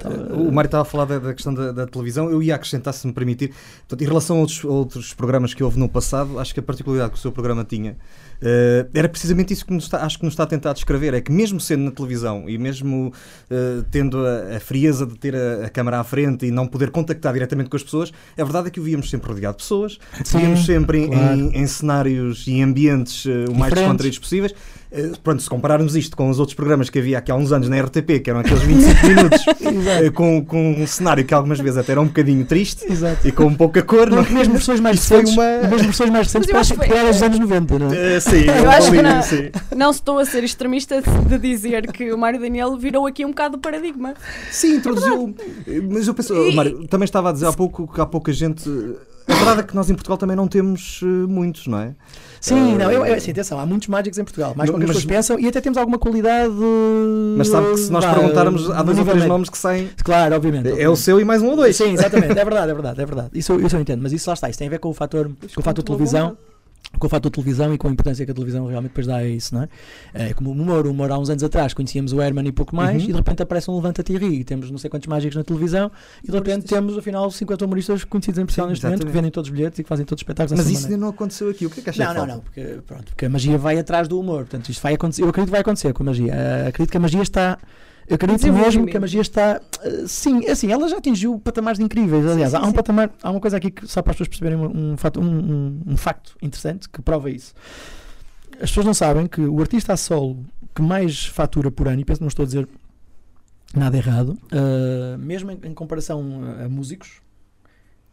[0.00, 2.28] tava- O Mário estava a falar da, da questão da, da televisão.
[2.30, 3.48] Eu ia acrescentar, se me permitir,
[3.80, 7.12] portanto, em relação a outros, outros programas que houve no passado, acho que a particularidade
[7.12, 7.96] que o seu programa tinha
[8.42, 11.14] eh, era precisamente isso que está, acho que nos está a tentar descrever.
[11.14, 13.12] É que, mesmo sendo na televisão e mesmo
[13.50, 16.90] eh, tendo a, a frieza de ter a, a câmara à frente e não poder
[16.90, 19.98] contactar diretamente com as pessoas, a verdade é que o víamos sempre rodeado de pessoas,
[20.36, 21.34] víamos sempre em, claro.
[21.38, 24.54] em- em cenários e ambientes eh, o mais descontraídos possíveis.
[25.22, 27.80] Pronto, se compararmos isto com os outros programas que havia aqui há uns anos na
[27.80, 29.44] RTP, que eram aqueles 25 minutos,
[30.14, 33.28] com, com um cenário que algumas vezes até era um bocadinho triste Exato.
[33.28, 36.50] e com pouca cor, não Não, mesmo versões mais recentes, uma- mesmo versões mais recentes,
[36.50, 38.16] foi- era dos anos 90, não é?
[38.30, 39.22] Sim, Eu acho que não.
[39.22, 39.50] sim.
[39.76, 43.56] Não estou a ser extremista de dizer que o Mário Daniel virou aqui um bocado
[43.56, 44.14] o paradigma.
[44.50, 45.34] Sim, introduziu.
[45.90, 48.68] Mas eu penso, E- Mário, também estava a dizer há pouco que há pouca gente.
[49.28, 51.94] A verdade é que nós em Portugal também não temos eh, muitos, não é?
[52.40, 54.82] Sim, Eh, não, eu, eu, sim, atenção, há muitos mágicos em Portugal, mais do que
[54.82, 56.52] as pessoas pensam, e até temos alguma qualidade.
[57.36, 59.90] Mas sabe que se nós perguntarmos, há dois ou três nomes que saem.
[60.02, 60.68] Claro, obviamente.
[60.80, 61.76] É o seu e mais um ou dois.
[61.76, 63.28] Sim, exatamente, é verdade, é verdade, é verdade.
[63.34, 65.30] Isso, isso eu entendo, mas isso lá está, isso tem a ver com o fator,
[65.54, 66.36] com o fator televisão,
[66.98, 69.24] com o fator televisão e com a importância que a televisão realmente depois dá a
[69.26, 69.68] isso, não é?
[70.12, 72.76] É como o humor, o humor há uns anos atrás conhecíamos o Herman e pouco
[72.76, 73.08] mais, Uhum.
[73.08, 75.44] e de repente aparece um Levanta-te e ri, e temos não sei quantos mágicos na
[75.44, 75.90] televisão,
[76.22, 79.48] e de repente temos afinal 50 humoristas conhecidos em Portugal neste momento, que vendem todos
[79.48, 81.64] os bilhetes e que fazem todos os espetáculos Mas isso ainda não aconteceu aqui.
[81.64, 84.06] O que é que acha Não, não, não, porque, pronto, porque a magia vai atrás
[84.08, 84.40] do humor.
[84.40, 85.22] Portanto, isto vai acontecer.
[85.22, 86.34] Eu acredito que vai acontecer com a magia.
[86.34, 87.58] Eh, acredito que a magia está.
[88.10, 89.60] Eu acredito mesmo que a magia está.
[89.84, 92.26] eh, sim, assim, ela já atingiu patamares incríveis.
[92.26, 92.72] Aliás, sim, há um sim.
[92.72, 95.80] patamar, há uma coisa aqui que só para as pessoas perceberem um, um, fato, um,
[95.86, 97.54] um- facto interessante que prova isso.
[98.54, 100.44] As pessoas não sabem que o artista a solo
[100.74, 102.68] que mais fatura por ano, e penso não estou a dizer
[103.74, 107.22] nada errado, eh, mesmo em, em comparação a, músicos,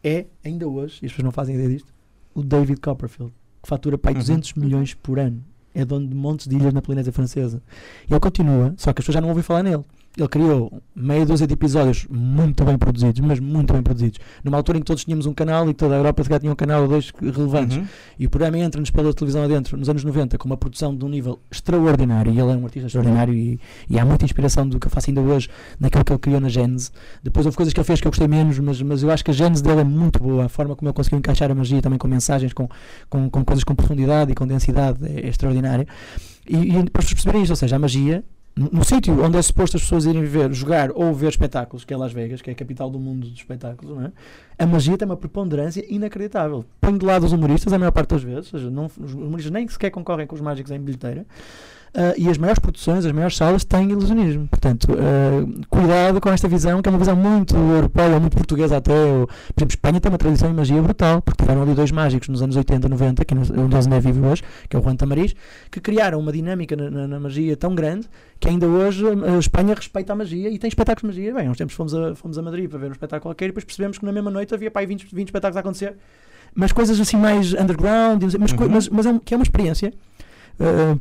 [0.03, 1.91] é, ainda hoje, e as pessoas não fazem ideia disto,
[2.35, 3.33] o David Copperfield,
[3.63, 4.21] que fatura para aí Uhum.
[4.21, 5.43] 200 milhões por ano.
[5.77, 7.61] É dono de montes de ilhas na Polinésia Francesa.
[8.09, 9.83] E ele continua, só que as pessoas já não ouvem falar nele.
[10.17, 14.19] Ele criou meia dúzia de episódios muito bem produzidos, mas muito bem produzidos.
[14.43, 16.55] Numa altura em que todos tínhamos um canal e toda a Europa se tinha um
[16.55, 17.77] canal ou dois relevantes.
[17.77, 17.85] Uhum.
[18.17, 21.09] E o programa entra-nos pela televisão adentro, nos anos 90, com uma produção de um
[21.09, 22.33] nível extraordinário.
[22.33, 25.11] E ele é um artista extraordinário e, e há muita inspiração do que eu faço
[25.11, 25.49] ainda hoje
[25.79, 26.89] naquilo que ele criou na Gênese.
[27.21, 29.29] Depois houve coisas que ele fez que eu gostei menos, mas, mas eu acho que
[29.29, 30.45] a Gênese dele é muito boa.
[30.45, 32.67] A forma como ele conseguiu encaixar a magia também com mensagens, com,
[33.07, 35.87] com, com coisas com profundidade e com densidade é, é extraordinária.
[36.49, 38.23] E, e para vocês perceberem isto, ou seja, a magia
[38.57, 41.93] no, no sítio onde é suposto as pessoas irem ver, jogar ou ver espetáculos, que
[41.93, 44.11] é Las Vegas, que é a capital do mundo dos espetáculos, é?
[44.57, 46.65] a magia tem uma preponderância inacreditável.
[46.81, 49.51] Põe de lado os humoristas a maior parte das vezes, ou seja, não, os humoristas
[49.51, 51.25] nem sequer concorrem com os mágicos em bilheteira.
[51.95, 54.47] Uh, e as maiores produções, as maiores salas têm ilusionismo.
[54.47, 58.93] Portanto, uh, cuidado com esta visão, que é uma visão muito europeia, muito portuguesa até.
[58.93, 62.29] Ou, por exemplo, Espanha tem uma tradição em magia brutal, porque tiveram ali dois mágicos
[62.29, 64.95] nos anos 80, 90, que um deles ainda é vivo hoje, que é o Juan
[64.95, 65.33] Tamariz,
[65.71, 68.07] que criaram uma dinâmica na, na, na, magia tão grande
[68.39, 71.33] que ainda hoje a Espanha respeita a magia e tem espetáculos de magia.
[71.33, 73.65] Bem, uns tempos fomos a, fomos a Madrid para ver um espetáculo qualquer e depois
[73.65, 75.95] percebemos que na mesma noite havia para aí 20, 20 espetáculos a acontecer.
[76.53, 78.69] Mas coisas assim mais underground, mas, uhum.
[78.69, 79.93] mas, mas é, que é uma experiência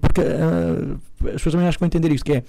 [0.00, 2.44] porque uh, as pessoas também acho que vão entender isto, que é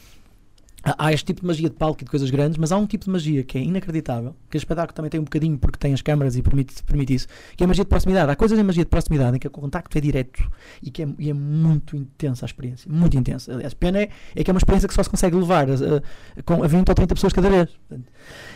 [0.98, 3.06] há este tipo de magia de palco e de coisas grandes, mas há um tipo
[3.06, 6.02] de magia que é inacreditável, que o espetáculo também tem um bocadinho porque tem as
[6.02, 8.32] câmaras e permite, permite isso, que é a magia de proximidade.
[8.32, 10.50] Há coisas em magia de proximidade em que o contacto é direto
[10.82, 13.54] e que é, e é muito intensa a experiência, muito intensa.
[13.54, 15.74] Aliás, a pena é, é, que é uma experiência que só se consegue levar a,
[15.74, 17.70] a, com a 20 ou 30 pessoas cada vez.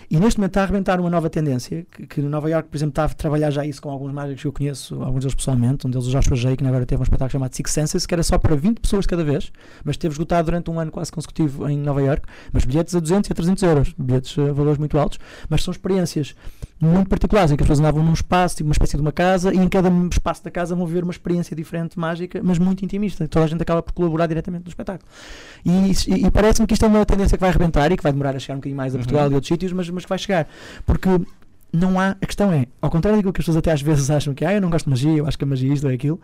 [0.10, 2.92] E neste momento está a arrebentar uma nova tendência, que, que Nova York, por exemplo,
[2.92, 5.90] está a trabalhar já isso com alguns mágicos que eu conheço, alguns deles pessoalmente, um
[5.90, 8.38] deles o Joshua Jay, que agora teve um espetáculo chamado Six Senses, que era só
[8.38, 9.52] para 20 pessoas cada vez,
[9.84, 12.21] mas teve esgotado durante um ano quase consecutivo em Nova York,
[12.52, 15.72] mas bilhetes a 200 e a 300 euros, bilhetes a valores muito altos, mas são
[15.72, 16.36] experiências
[16.80, 19.54] muito particulares, em que as pessoas andavam num espaço, tipo uma espécie de uma casa,
[19.54, 23.28] e em cada espaço da casa vão ver uma experiência diferente, mágica, mas muito intimista.
[23.28, 25.08] Toda a gente acaba por colaborar diretamente no espetáculo.
[25.64, 28.12] E, e, e parece-me que isto é uma tendência que vai arrebentar e que vai
[28.12, 29.02] demorar a chegar um bocadinho mais a uhum.
[29.02, 29.32] Portugal uhum.
[29.32, 30.48] e outros sítios, mas, mas que vai chegar.
[30.86, 31.10] Porque
[31.72, 32.10] não há.
[32.22, 34.54] A questão é, ao contrário daquilo que as pessoas até às vezes acham que ah,
[34.54, 36.20] eu não gosto de magia, eu acho que a magia é isto ou é aquilo.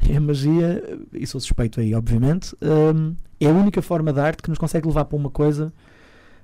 [0.00, 4.48] A magia, e sou suspeito aí, obviamente, um, é a única forma de arte que
[4.48, 5.72] nos consegue levar para uma coisa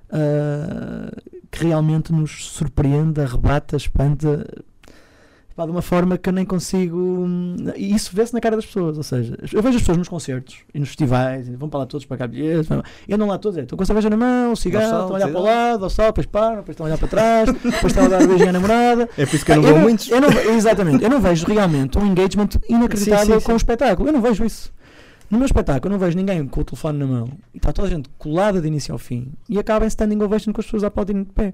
[0.09, 4.45] uh, que realmente nos surpreende, arrebata, espanta,
[5.55, 7.25] pá, de uma forma que eu nem consigo.
[7.75, 8.97] E isso vê-se na cara das pessoas.
[8.97, 11.85] Ou seja, eu vejo as pessoas nos concertos e nos festivais, e vão para lá
[11.85, 12.69] todos para cá bilhetes.
[13.07, 15.13] Eu não lá todos, é, estão com a cerveja na mão, o cigarro, estão a
[15.13, 17.85] olhar para o lado, ao sol, depois param, depois estão a olhar para trás, depois
[17.85, 19.09] estão a dar beijinho à namorada.
[19.17, 20.09] É por isso que eu não vou muitos.
[20.09, 23.45] Eu não, exatamente, eu não vejo realmente um engagement inacreditável sim, sim, sim.
[23.45, 24.09] com o espetáculo.
[24.09, 24.71] Eu não vejo isso.
[25.31, 27.87] No meu espetáculo, eu não vejo ninguém com o telefone na mão e está toda
[27.87, 30.83] a gente colada de início ao fim e acaba em standing ovation com as pessoas
[30.83, 31.53] a aplaudirem de pé.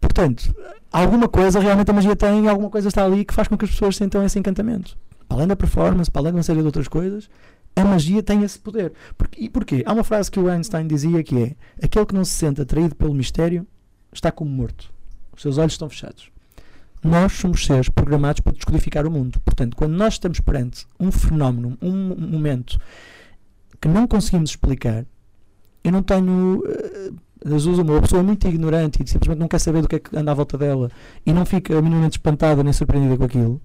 [0.00, 0.54] Portanto,
[0.92, 3.70] alguma coisa realmente a magia tem, alguma coisa está ali que faz com que as
[3.70, 4.96] pessoas sintam esse encantamento.
[5.28, 7.30] Para além da performance, para além de uma série de outras coisas,
[7.76, 8.92] a magia tem esse poder.
[9.38, 9.82] E porquê?
[9.86, 12.94] Há uma frase que o Einstein dizia que é: aquele que não se sente atraído
[12.94, 13.66] pelo mistério
[14.12, 14.92] está como morto.
[15.34, 16.30] Os seus olhos estão fechados.
[17.02, 19.40] Nós somos seres programados para descodificar o mundo.
[19.40, 22.78] Portanto, quando nós estamos perante um fenómeno, um momento
[23.80, 25.06] que não conseguimos explicar,
[25.82, 26.58] eu não tenho.
[26.58, 30.16] Uh, vezes uma pessoa muito ignorante e simplesmente não quer saber do que é que
[30.16, 30.90] anda à volta dela
[31.24, 33.60] e não fica minimamente espantada nem surpreendida com aquilo.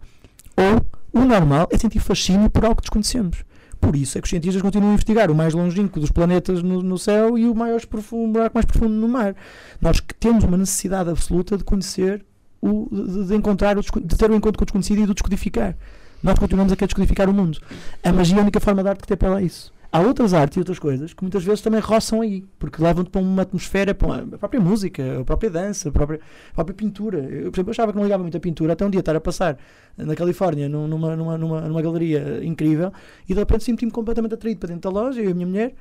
[0.58, 3.44] Ou o normal é sentir fascínio por algo que desconhecemos.
[3.80, 6.82] Por isso é que os cientistas continuam a investigar o mais longínquo dos planetas no,
[6.82, 9.36] no céu e o maior profundo, buraco mais profundo no mar.
[9.82, 12.26] Nós que temos uma necessidade absoluta de conhecer,
[12.62, 15.12] o, de, de encontrar, o, de ter o um encontro com o desconhecido e de
[15.12, 15.76] o descodificar.
[16.24, 17.60] Nós continuamos a querer descodificar o mundo.
[18.02, 20.34] A magia é a única forma de arte que tem para lá isso há outras
[20.34, 23.96] artes e outras coisas que muitas vezes também roçam aí, porque levam-te para uma atmosfera,
[23.96, 26.20] para uma, a própria música, a própria dança, a própria,
[26.52, 27.20] a própria pintura.
[27.20, 29.22] Eu, por exemplo, achava que não ligava muito a pintura, até um dia estar a
[29.22, 29.58] passar
[29.98, 32.92] na Califórnia numa, numa, numa, numa galeria incrível
[33.28, 35.74] e de repente senti-me completamente atraído para dentro da loja, eu e a minha mulher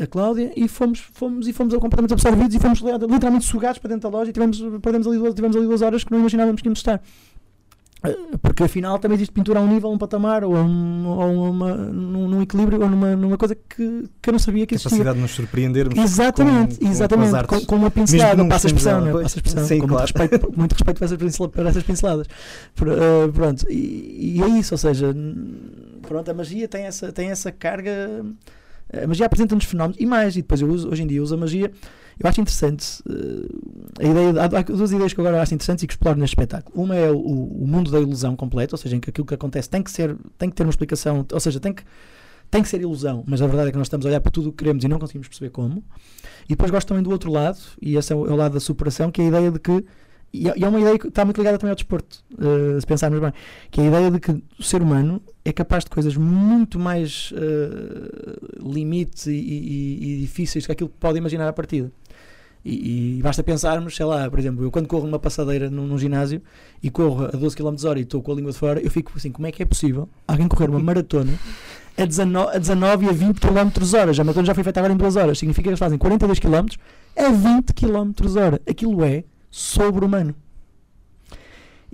[0.00, 4.10] a Cláudia, e fomos, fomos, e fomos completamente absorvidos e fomos literalmente sugados para dentro
[4.10, 6.78] da loja e tivemos, perdemos ali, tivemos ali duas horas que não imaginávamos que íamos
[6.78, 7.02] estar.
[8.40, 11.50] Porque afinal também existe pintura a um nível, a um patamar, ou, a um, ou
[11.50, 14.90] uma, num, num, equilíbrio, ou numa, numa coisa que, que eu não sabia que existia.
[14.90, 15.96] Capacidade de nos surpreendermos.
[15.96, 17.46] Exatamente, com, exatamente.
[17.46, 19.12] Com, com, uma pincelada, passa a expressão, né?
[19.12, 19.64] passa a expressão.
[19.64, 20.02] Sim, com claro.
[20.02, 22.26] muito, respeito, muito respeito para essas, para essas pinceladas.
[22.26, 25.14] Uh, pronto, e, e, é isso, ou seja,
[26.02, 28.24] pronto, a magia tem essa, tem essa carga.
[28.92, 31.38] A magia apresenta-nos fenómenos, e mais, e depois eu uso, hoje em dia uso a
[31.38, 31.70] magia
[32.18, 35.92] eu acho interessante uh, a ideia, há, duas ideias que agora acho interessantes e que
[35.94, 36.82] exploro neste espetáculo.
[36.82, 39.68] Uma é o, o, mundo da ilusão completo, ou seja, em que aquilo que acontece
[39.68, 41.82] tem que ser, tem que ter uma explicação, ou seja, tem que
[42.50, 44.50] tem que ser ilusão, mas a verdade é que nós estamos a olhar para tudo
[44.50, 45.82] o que queremos e não conseguimos perceber como.
[46.44, 48.60] E depois gosto também do outro lado, e esse é o, é o lado da
[48.60, 49.82] superação, que é a ideia de que
[50.32, 53.32] e é, uma ideia que está muito ligada também ao desporto, eh, se pensarmos bem,
[53.70, 57.32] que é a ideia de que o ser humano é capaz de coisas muito mais
[57.36, 61.90] eh, limites e, e- e difíceis do que aquilo que pode imaginar à partida.
[62.64, 65.98] E, e basta pensarmos, sei lá, por exemplo, eu quando corro numa passadeira num, num
[65.98, 66.40] ginásio
[66.82, 69.12] e corro a 12 km hora e estou com a língua de fora, eu fico
[69.16, 71.32] assim, como é que é possível alguém correr uma maratona
[71.98, 74.12] a 19, a 19 e a 20 km hora?
[74.12, 76.38] Já a maratona já foi feita agora em 2 horas, significa que eles fazem 42
[76.38, 76.66] km
[77.16, 78.62] a 20 km hora.
[78.64, 80.34] Aquilo é sobre-humano.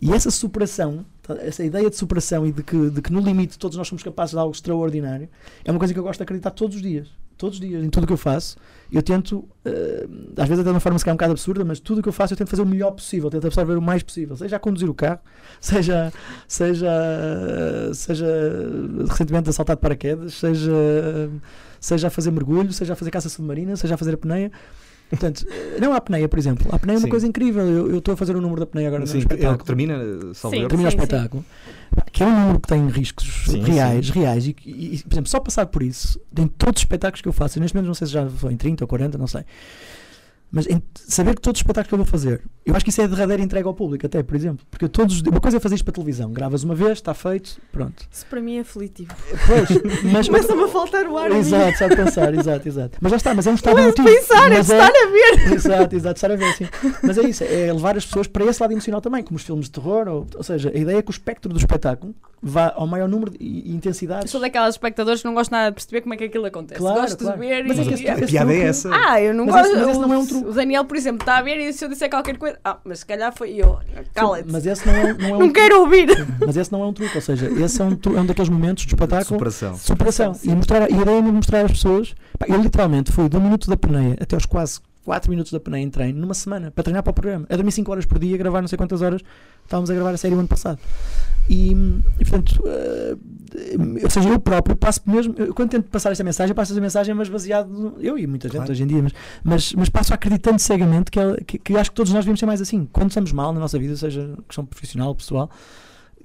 [0.00, 3.58] E essa superação, tá, essa ideia de superação e de que, de que no limite
[3.58, 5.28] todos nós somos capazes de algo extraordinário,
[5.64, 7.08] é uma coisa que eu gosto de acreditar todos os dias.
[7.36, 8.56] Todos os dias, em tudo o que eu faço,
[8.90, 11.78] eu tento, eh, às vezes até de uma forma se calhar um bocado absurda, mas
[11.78, 14.02] tudo o que eu faço eu tento fazer o melhor possível, tento absorver o mais
[14.02, 15.20] possível, seja a conduzir o carro,
[15.60, 16.12] seja,
[16.48, 16.90] seja,
[17.94, 18.26] seja
[19.08, 20.72] recentemente a saltar de paraquedas, seja,
[21.80, 24.50] seja a fazer mergulho, seja a fazer caça submarina, seja a fazer apneia.
[25.10, 25.46] Portanto,
[25.80, 26.66] não a apneia, por exemplo.
[26.70, 27.10] A apneia é uma Sim.
[27.10, 27.64] coisa incrível.
[27.66, 29.64] Eu estou a fazer o número da apneia agora no Sim, é o espetáculo que
[29.64, 29.98] termina,
[30.34, 30.68] salvo Sim.
[30.68, 31.04] termina o Sim, sim.
[31.04, 31.44] espetáculo,
[32.12, 35.40] que é um número que tem riscos Sim, reais, reais, e, e- por exemplo, só
[35.40, 38.06] passar por isso, em todos os espetáculos que eu faço, e neste momento não sei
[38.06, 39.44] se já foi em 30 ou 40, não sei,
[40.50, 43.00] mas em- saber que todos os espetáculos que eu vou fazer, eu acho que isso
[43.00, 45.74] é a derradeira entrega ao público, até, por exemplo, porque todos, uma coisa é fazer
[45.76, 48.06] isto para televisão, gravas uma vez, está feito, pronto.
[48.10, 49.14] Isso para mim é aflitivo.
[49.46, 49.68] Pois,
[50.12, 50.26] mas.
[50.28, 51.30] Começa-me a faltar o ar.
[51.32, 51.36] a.
[51.38, 52.98] Exato, só de pensar, exato, exato.
[53.00, 54.08] Mas já está, mas é um estado é emotivo.
[54.08, 55.52] pensar, é estar a ver.
[55.54, 56.66] Exato, exato, estar a ver, sim.
[57.02, 59.66] Mas é isso, é levar as pessoas para esse lado emocional também, como os filmes
[59.66, 62.86] de terror, ou, ou seja, a ideia é que o espectro do espetáculo vá ao
[62.86, 64.30] maior número de- e, e Eu intensidades.
[64.30, 66.78] sou daquelas espectadores que não gosto nada de perceber como é que aquilo acontece.
[66.80, 67.40] Claro, gosto claro.
[67.40, 67.80] de ver Mas e.
[67.80, 68.90] é que Mas esse- a esse piada é essa.
[68.92, 69.66] Ah, eu não Mas gosto.
[69.68, 70.37] esse- mas esse não é um truque.
[70.44, 72.58] O Daniel, por exemplo, está a ver e se eu disser qualquer coisa.
[72.64, 73.78] Ah, mas se calhar foi eu.
[74.14, 74.50] Cala-te.
[74.50, 76.08] Mas esse não é, não é um Não quero ouvir.
[76.46, 78.48] Mas esse não é um truque, ou seja, esse é um, tru- é um daqueles
[78.48, 79.72] momentos do espetáculo Superação.
[79.72, 80.32] de superação.
[80.44, 82.14] E, mostrar, e a ideia é mostrar às pessoas.
[82.38, 85.82] Pá, eu literalmente fui do minuto da peneia até aos quase 4 minutos da peneia
[85.82, 87.46] em treino numa semana para treinar para o programa.
[87.48, 89.22] A dormir 5 horas por dia, gravar não sei quantas horas.
[89.68, 90.78] Estávamos a gravar a série o ano passado.
[91.46, 93.16] E, e, portanto, eh,
[94.02, 95.34] ou seja, eu próprio passo mesmo.
[95.36, 97.68] eu, Quando tento passar esta mensagem, passo esta mensagem, mas baseado.
[97.68, 98.72] no- eu e muita gente Claro.
[98.72, 99.12] hoje em dia, mas,
[99.44, 102.60] mas, mas passo acreditando cegamente que, que, que acho que todos nós devemos ser mais
[102.62, 102.88] assim.
[102.90, 105.50] Quando estamos mal na nossa vida, seja questão profissional, pessoal,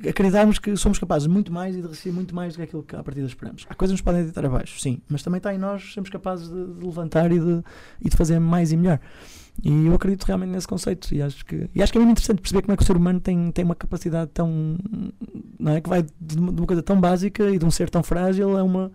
[0.07, 2.83] acreditarmos que somos capazes de muito mais e de receber muito mais do que aquilo
[2.83, 3.65] que à partida esperamos.
[3.69, 6.49] Há coisas que nos podem deitar abaixo, sim, mas também está em nós sermos capazes
[6.49, 7.61] de, de levantar e de,
[8.01, 8.99] e de fazer mais e melhor.
[9.61, 12.41] E eu acredito realmente nesse conceito e acho que, e acho que é muito interessante
[12.41, 14.77] perceber como é que o ser humano tem, tem uma capacidade tão.
[15.59, 15.81] Não é?
[15.81, 18.57] Que vai de uma, de uma coisa tão básica e de um ser tão frágil
[18.57, 18.91] a uma.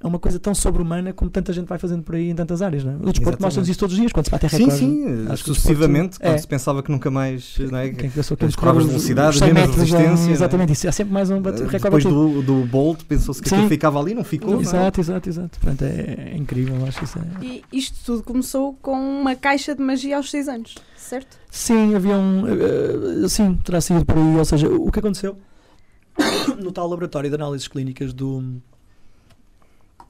[0.00, 2.84] A uma coisa tão sobre-humana como tanta gente vai fazendo por aí em tantas áreas,
[2.84, 2.96] não é?
[2.96, 4.78] O desporto mostra-nos isso todos os dias, quando se bate Sim, recorde.
[4.78, 6.38] sim, Acho que o sucessivamente, desporto- quando é.
[6.38, 7.56] se pensava que nunca mais.
[7.58, 7.88] Não é?
[7.90, 10.32] Quem pensou que provas de os- velocidade, os 100 menos metros, resistência, não é?
[10.34, 10.88] Exatamente, isso.
[10.88, 13.56] Há sempre mais um bate- recorde Depois do, do Bolt, pensou-se que Sim.
[13.56, 14.52] aquilo ficava ali, não ficou.
[14.52, 14.62] não é?
[14.62, 15.58] Exato, exato, exato.
[15.58, 17.44] Portanto, é, é incrível, acho que isso é.
[17.44, 21.36] E isto tudo começou com uma caixa de magia aos 6 anos, certo?
[21.50, 22.46] Sim, havia um.
[22.46, 24.36] eh, eh, sim, terá sido por aí.
[24.36, 25.36] Ou seja, o que aconteceu
[26.62, 28.60] no tal laboratório de análises clínicas do,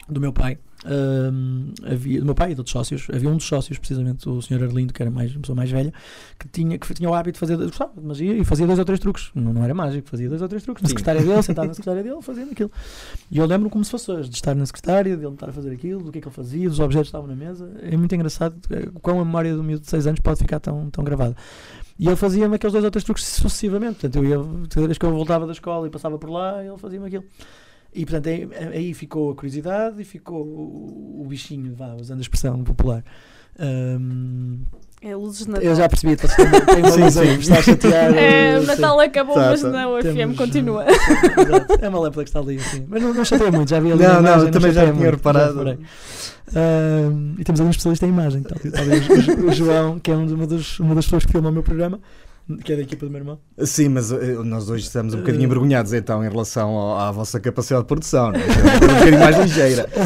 [0.09, 0.59] do meu pai.
[0.87, 4.40] hum, havia, do meu pai e de outros sócios, havia um dos sócios, precisamente o
[4.40, 4.62] Sr.
[4.62, 5.92] Arlindo, que era mais, uma pessoa mais velha,
[6.38, 8.85] que tinha, que tinha o hábito de fazer, gostava de magia e fazia dois ou
[8.85, 9.31] três truques.
[9.35, 10.83] Não, não era mágico, fazia dois ou três truques.
[10.83, 12.71] Na secretária dele, sentado na secretária dele, fazendo aquilo.
[13.31, 15.73] E eu lembro como se fosse hoje, de estar na secretária, dele estar a fazer
[15.73, 17.71] aquilo, do que é que ele fazia, dos objetos que estavam na mesa.
[17.83, 20.90] É muito engraçado eh, como a memória do miúdo de 6 anos pode ficar tão,
[20.90, 21.37] tão gravada.
[21.99, 23.94] E ele fazia-me aqueles dois ou três truques sucessivamente.
[23.94, 26.79] Portanto, eu ia, cada vez que eu voltava da escola e passava por lá, ele
[26.79, 27.25] fazia-me aquilo.
[27.94, 32.22] E portanto, aí, aí ficou a curiosidade e ficou o, o bichinho, vá, usando a
[32.22, 33.03] expressão popular.
[33.59, 34.59] Ahm,
[35.03, 35.64] É luzes de Natal.
[35.64, 37.38] eu já percebi, tem, tem uma Sim, luz aí, sim.
[37.40, 38.14] está a chatear.
[38.14, 38.62] É, o.
[38.62, 39.68] Natal acabou, Tá, mas tá.
[39.70, 40.85] não, o FM Temos, continua.
[40.88, 41.79] Exato.
[41.81, 42.85] É uma lâmpada que está ali assim.
[42.88, 44.03] Mas não, não chateia muito, já vi ali.
[44.03, 45.59] Não, não, imagem, também já tinha muito, reparado.
[45.59, 45.79] reparei.
[46.55, 48.42] Ahm, e temos ali um especialista em imagem.
[48.42, 51.48] Tal, talvez o, o João, que é um uma, dos, uma das pessoas que filma
[51.48, 51.98] o meu programa,
[52.65, 53.39] que é da equipa do meu irmão.
[53.59, 55.47] Sim, mas eh, nós hoje estamos um bocadinho Eh.
[55.47, 58.45] envergonhados então em relação ao- à vossa capacidade de produção, não é?
[58.45, 59.89] Um bocadinho mais ligeira.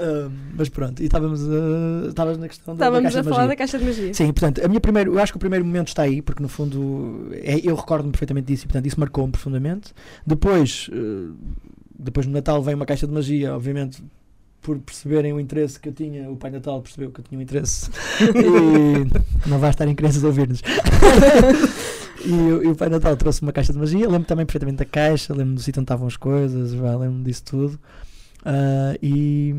[0.00, 3.28] Ahm, mas pronto, e estávamos, ah, estavas na questão da, da Estávamos caixa a de
[3.28, 3.48] falar magia.
[3.48, 4.14] da caixa de magia.
[4.14, 6.48] Sim, portanto, a minha primeira, eu acho que o primeiro momento está aí, porque no
[6.48, 9.92] fundo é- eu recordo-me perfeitamente disso e portanto isso marcou-me profundamente.
[10.26, 11.30] Depois, eh,
[11.98, 14.02] depois no Natal vem uma caixa de magia, obviamente
[14.64, 17.42] por perceberem o interesse que eu tinha, o Pai Natal percebeu que eu tinha um
[17.42, 17.90] interesse
[18.34, 20.62] e não vai estar em crianças a ouvir-nos.
[22.24, 24.84] e, o- e o Pai Natal trouxe uma caixa de magia, lembro também perfeitamente da
[24.84, 27.78] caixa, lembro do sítio onde estavam as coisas, lembro disso tudo.
[28.44, 29.54] Ah, e,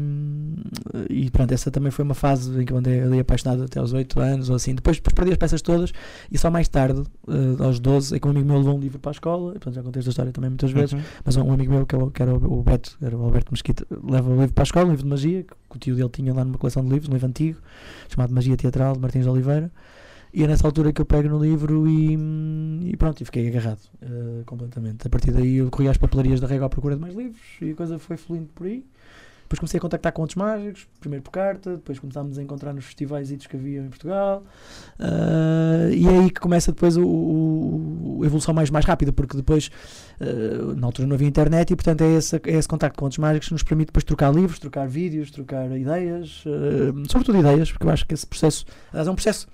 [1.10, 3.93] e pronto, essa também foi uma fase em que eu andei ali apaixonado até aos
[3.93, 4.76] 8 anos ou assim.
[4.76, 5.91] Depois, depois perdi as peças todas
[6.32, 9.00] e só mais tarde, ah, aos 12, é que um amigo meu levou um livro
[9.00, 9.52] para a escola.
[9.52, 10.93] e, Portanto, já contei esta história também muitas vezes.
[10.93, 11.02] Uhum.
[11.24, 13.86] Mas um amigo meu, que, é que era o o Beto, era o Alberto Mesquita,
[14.04, 16.34] leva o livro para a escola, um livro de magia, que o tio dele tinha
[16.34, 17.60] lá numa coleção de livros, um livro antigo,
[18.08, 19.71] chamado Magia Teatral, de Martins de Oliveira.
[20.36, 22.17] E é nessa altura que eu pego no livro e,
[22.91, 25.08] e pronto, e fiquei agarrado uh, completamente.
[25.08, 27.71] A partir daí eu corri às papelarias da Régua à procura de mais livros e
[27.71, 28.84] a coisa foi fluindo por aí.
[29.43, 32.84] Depois comecei a contactar com outros mágicos, primeiro por carta, depois começámos a encontrar nos
[32.84, 34.43] festivais que havia em Portugal.
[35.00, 39.71] Uh, e é aí que começa depois a evolução mais, mais rápida, porque depois,
[40.19, 43.19] uh, na altura não havia internet e, portanto, é esse, é esse contacto com outros
[43.19, 47.86] mágicos que nos permite depois trocar livros, trocar vídeos, trocar ideias, uh, sobretudo ideias, porque
[47.86, 49.48] eu acho que esse processo, é um processo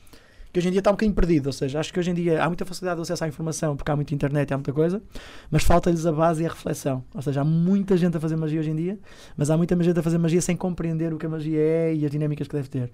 [0.52, 1.48] que hoje em dia está um bocadinho perdido.
[1.48, 3.92] Ou seja, acho que hoje em dia há muita facilidade de acesso à informação porque
[3.92, 5.02] há muita internet e há muita coisa,
[5.50, 7.04] mas falta-lhes a base e a reflexão.
[7.14, 9.00] Ou seja, há muita gente a fazer magia hoje em dia,
[9.38, 12.06] mas há muita gente a fazer magia sem compreender o que a magia é e
[12.06, 12.92] as dinâmicas que deve ter.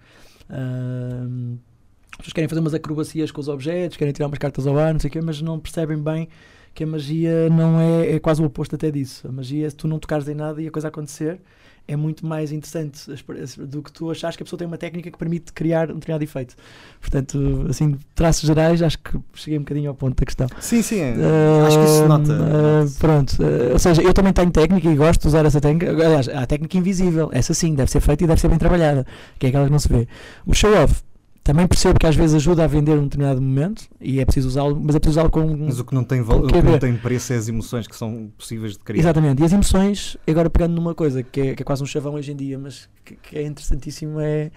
[0.49, 4.93] As pessoas querem fazer umas acrobacias com os objetos, querem tirar umas cartas ao ar,
[4.93, 6.27] não sei o quê, mas não percebem bem
[6.73, 9.27] que a magia não é, é quase o oposto até disso.
[9.27, 11.39] A magia é se tu não tocares em nada e a coisa acontecer
[11.87, 13.09] é muito mais interessante
[13.57, 16.23] do que tu achas que a pessoa tem uma técnica que permite criar um determinado
[16.23, 16.55] efeito.
[16.99, 20.47] Portanto, assim, traços gerais, acho que cheguei um bocadinho ao ponto da questão.
[20.59, 22.33] Sim, sim, uh, acho que isso se nota.
[22.33, 25.91] Uh, pronto, uh, ou seja, eu também tenho técnica e gosto de usar essa técnica.
[25.91, 29.05] Aliás, há a técnica invisível, essa sim, deve ser feita e deve ser bem trabalhada,
[29.39, 30.07] que é aquela que não se vê.
[30.45, 31.01] O show-off
[31.47, 34.77] também percebo que às vezes ajuda a vender um determinado momento e é preciso usá-lo,
[34.77, 35.47] mas é preciso usá-lo com.
[35.55, 38.29] Mas o que não tem, o que não tem preço é as emoções que são
[38.37, 38.99] possíveis de criar.
[38.99, 42.15] Exatamente, e as emoções, agora pegando numa coisa que é, que é quase um chavão
[42.15, 44.51] hoje em dia, mas que, que é interessantíssimo, é.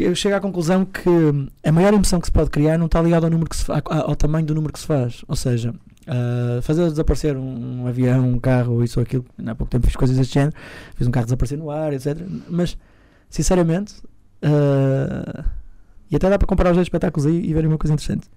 [0.00, 1.08] Eu chego à conclusão que
[1.62, 4.16] a maior emoção que se pode criar não está ligada ao, número que se ao
[4.16, 5.24] tamanho do número que se faz.
[5.28, 9.24] Ou seja, uh, fazer desaparecer um, um, avião, um carro, isso ou aquilo.
[9.46, 10.56] Há pouco tempo fiz coisas desse género,
[10.96, 12.18] fiz um carro desaparecer no ar, etc.
[12.48, 12.76] Mas,
[13.28, 13.94] sinceramente,
[14.42, 15.44] Uh,
[16.10, 18.28] e até dá para comparar os dois espetáculos aí e ver uma coisa interessante.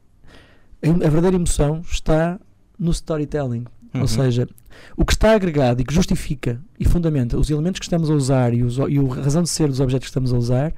[0.84, 2.40] A, a verdadeira emoção está
[2.78, 3.66] no storytelling.
[3.94, 4.02] Uhum.
[4.02, 4.48] Ou seja,
[4.98, 8.54] o que está agregado e que justifica e fundamenta os elementos que estamos a usar
[8.54, 10.74] e, os, e a razão de ser dos objetos que estamos a usar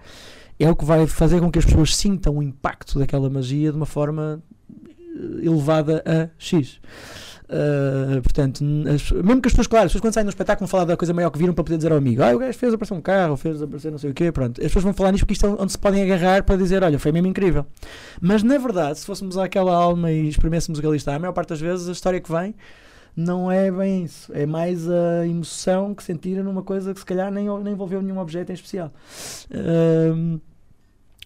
[0.59, 3.77] é o que vai fazer com que as pessoas sintam o impacto daquela magia de
[3.77, 6.79] uma forma eh, elevada a X.
[7.45, 10.67] Uh, portanto, as, mesmo que as pessoas, claro, as pessoas quando saem no espetáculo vão
[10.67, 12.73] falar da coisa maior que viram para poder dizer ao amigo: Ah, o gajo fez
[12.73, 14.31] aparecer um carro, fez aparecer não sei o quê.
[14.31, 16.83] Pronto, as pessoas vão falar nisto porque isto é onde se podem agarrar para dizer:
[16.83, 17.65] Olha, foi mesmo incrível.
[18.19, 21.33] Mas na verdade, se fôssemos àquela alma e exprimêssemos o que ali está, a maior
[21.33, 22.55] parte das vezes a história que vem
[23.15, 24.31] não é bem isso.
[24.33, 28.19] É mais a emoção que sentiram numa coisa que se calhar nem, nem envolveu nenhum
[28.19, 28.91] objeto em especial.
[29.51, 30.41] Uh,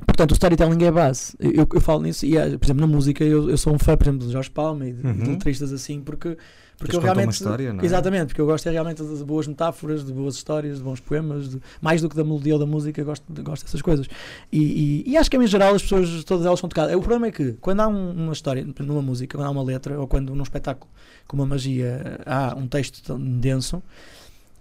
[0.05, 1.35] Portanto, o storytelling é a base.
[1.39, 4.05] Eu, eu falo nisso, e por exemplo, na música, eu, eu sou um fã, por
[4.05, 5.13] exemplo, de Jorge Palma e de, uhum.
[5.13, 6.38] de letristas assim, porque,
[6.77, 7.25] porque eu realmente.
[7.25, 7.85] Uma história, não é?
[7.85, 11.49] Exatamente, porque eu gosto é realmente de boas metáforas, de boas histórias, de bons poemas,
[11.49, 14.07] de, mais do que da melodia ou da música, gosto, gosto dessas coisas.
[14.51, 16.95] E, e, e, acho que, em geral, as pessoas, todas elas são tocadas.
[16.95, 19.99] O problema é que, quando há um, uma história, numa música, quando há uma letra,
[19.99, 20.89] ou quando num espetáculo
[21.27, 23.83] com uma magia há um texto tão denso,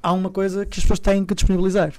[0.03, 1.93] há uma coisa que as pessoas têm que disponibilizar.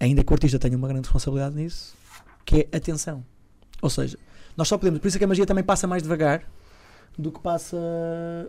[0.00, 2.03] Ainda que o artista tenha uma grande responsabilidade nisso
[2.44, 3.24] que é atenção.
[3.80, 4.18] Ou seja,
[4.56, 6.44] nós só podemos, por isso é que a magia também passa mais devagar
[7.16, 7.76] do que passa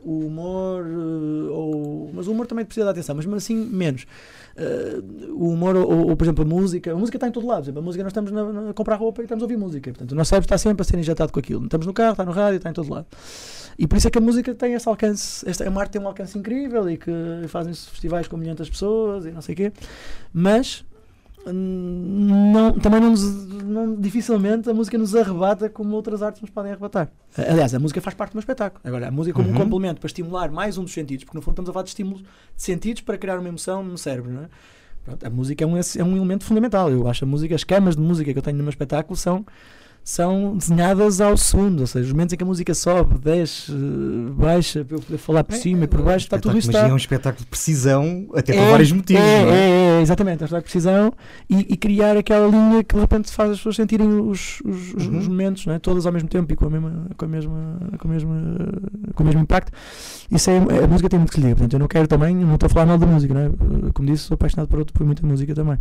[0.03, 4.07] o humor, eh, ou, mas o humor também precisa de atenção, mas assim menos.
[4.55, 7.63] Uh, o humor, ou, ou, por exemplo, a música, a música está em todo lado.
[7.63, 9.91] Exemplo, a música nós estamos na, na, a comprar roupa e estamos a ouvir música.
[9.91, 11.65] Portanto, o nosso cérebro está sempre a ser injetado com aquilo.
[11.65, 13.05] Estamos no carro, está no rádio, está em todo lado.
[13.77, 16.07] E por isso é que a música tem esse alcance, esta, a arte tem um
[16.07, 17.11] alcance incrível e que
[17.49, 19.73] fazem-se festivais com milhares de pessoas e não sei o quê.
[20.33, 20.85] Mas
[21.53, 26.71] não, também não, nos, não, dificilmente a música nos arrebata como outras artes nos podem
[26.71, 27.09] arrebatar.
[27.37, 28.81] Aliás, a música faz parte do meu espetáculo.
[28.83, 29.55] Agora, a música como uhum.
[29.55, 31.89] um complemento para estimular mais um dos sentidos, porque no fundo estamos a falar de
[31.89, 34.49] estímulos de sentidos para criar uma emoção no cérebro, não é?
[35.03, 36.89] Pronto, a música é um, é um elemento fundamental.
[36.89, 39.45] Eu acho a música, as camas de música que eu tenho no meu espetáculo são
[40.05, 43.71] são desenhadas ao segundo, ou seja, os momentos em que a música sobe, desce,
[44.37, 46.67] baixa, para eu poder falar por é, cima e por baixo, está tudo isso.
[46.67, 46.87] Mas está...
[46.87, 49.23] é um espetáculo de precisão, até é, por vários motivos.
[49.23, 49.49] É, é?
[49.49, 51.13] é, é, exatamente, é um espetáculo de precisão
[51.49, 55.17] e, e, criar aquela linha que de repente faz as pessoas sentirem os, os, uhum.
[55.17, 55.79] os momentos, é?
[55.79, 58.35] todas ao mesmo tempo e com, a mesma, com, a mesma, com, a mesma,
[59.15, 59.71] com o mesmo impacto.
[60.29, 62.67] Isso é, a música tem muito que lhe portanto, eu não quero também, não estou
[62.67, 63.49] a falar mal da música, não é?
[63.91, 65.79] como disse, sou apaixonado por, por muita música também.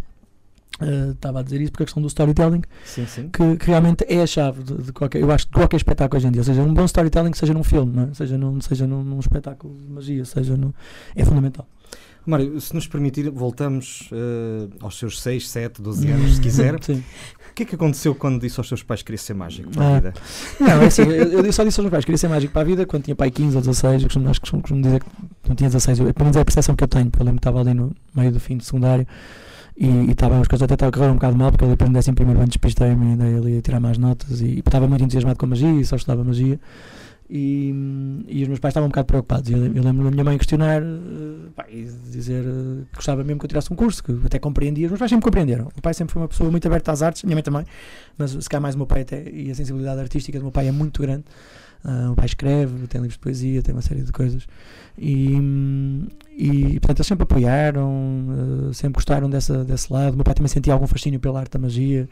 [0.80, 3.28] Uh, estava a dizer isso porque a questão do storytelling sim, sim.
[3.28, 6.26] Que, que, realmente é a chave de, de, qualquer eu acho de qualquer espetáculo hoje
[6.26, 8.12] em dia ou seja um bom storytelling seja num filme é?
[8.12, 10.74] seja num seja num, num, espetáculo de magia seja no,
[11.14, 11.64] é fundamental
[12.26, 16.74] Mário, se nos permitir, voltamos uh, aos seus 6, 7, 12 anos, se quiser.
[16.82, 17.04] Sim.
[17.50, 19.84] O que é que aconteceu quando disse aos seus pais que queria ser mágico para
[19.84, 19.90] ah.
[19.90, 20.14] a vida?
[20.58, 22.62] Não, é assim, eu, eu, só disse aos meus pais que queria ser mágico para
[22.62, 24.02] a vida quando tinha pai 15 ou 16.
[24.02, 25.06] Eu costumo, acho que costumo dizer que
[25.48, 25.98] não tinha 16.
[25.98, 27.74] Eu, pelo menos é a percepção que eu tenho, porque eu lembro que estava ali
[27.74, 29.06] no meio do fim do secundário
[29.76, 31.94] e estava as coisas até estavam a correr um bocado mal porque ali depois no
[31.94, 35.38] décimo primeiro ano despistei-me e andei ali a tirar mais notas e estava muito entusiasmado
[35.38, 36.60] com a magia e só estudava magia
[37.28, 37.72] E,
[38.28, 39.50] e os meus pais estavam um bocado preocupados.
[39.50, 43.40] Eu, eu lembro da minha mãe questionar eh, pá, e dizer eh, que gostava mesmo
[43.40, 44.86] que eu tirasse um curso, que eu até compreendia.
[44.86, 45.68] Os meus pais sempre compreenderam.
[45.76, 47.64] O pai sempre foi uma pessoa muito aberta às artes, minha mãe também,
[48.18, 50.68] mas se calhar mais o meu pai até, e a sensibilidade artística do meu pai
[50.68, 51.24] é muito grande.
[51.84, 54.46] Ah, o pai escreve, tem livros de poesia, tem uma série de coisas.
[54.96, 55.36] E,
[56.30, 60.14] e portanto, eles sempre apoiaram, eh, sempre gostaram dessa, desse lado.
[60.14, 62.08] O meu pai também sentia algum fascínio pela arte da magia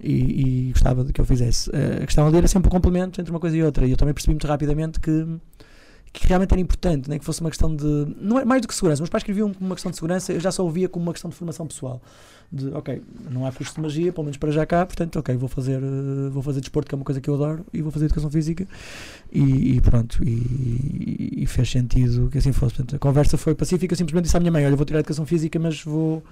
[0.00, 1.68] e, e gostava que eu fizesse.
[1.72, 3.86] Eh, a questão ali era sempre o complemento entre uma coisa e outra.
[3.86, 5.26] E eu também percebi muito rapidamente que,
[6.12, 8.14] que realmente era importante, nem que fosse uma questão de.
[8.20, 9.00] Não é mais do que segurança.
[9.00, 11.30] Meus pais escreviam como uma questão de segurança, eu já só ouvia como uma questão
[11.30, 12.02] de formação pessoal.
[12.50, 15.48] De, ok, não há curso de magia, pelo menos para já cá, portanto, ok, vou
[15.48, 18.04] fazer, eh, vou fazer desporto, que é uma coisa que eu adoro, e vou fazer
[18.04, 18.68] educação física,
[19.32, 22.74] e, e pronto, e, e fez sentido que assim fosse.
[22.74, 25.00] Portanto, a conversa foi pacífica, eu simplesmente disse à minha mãe: Olha, vou tirar a
[25.00, 26.22] educação física, mas vou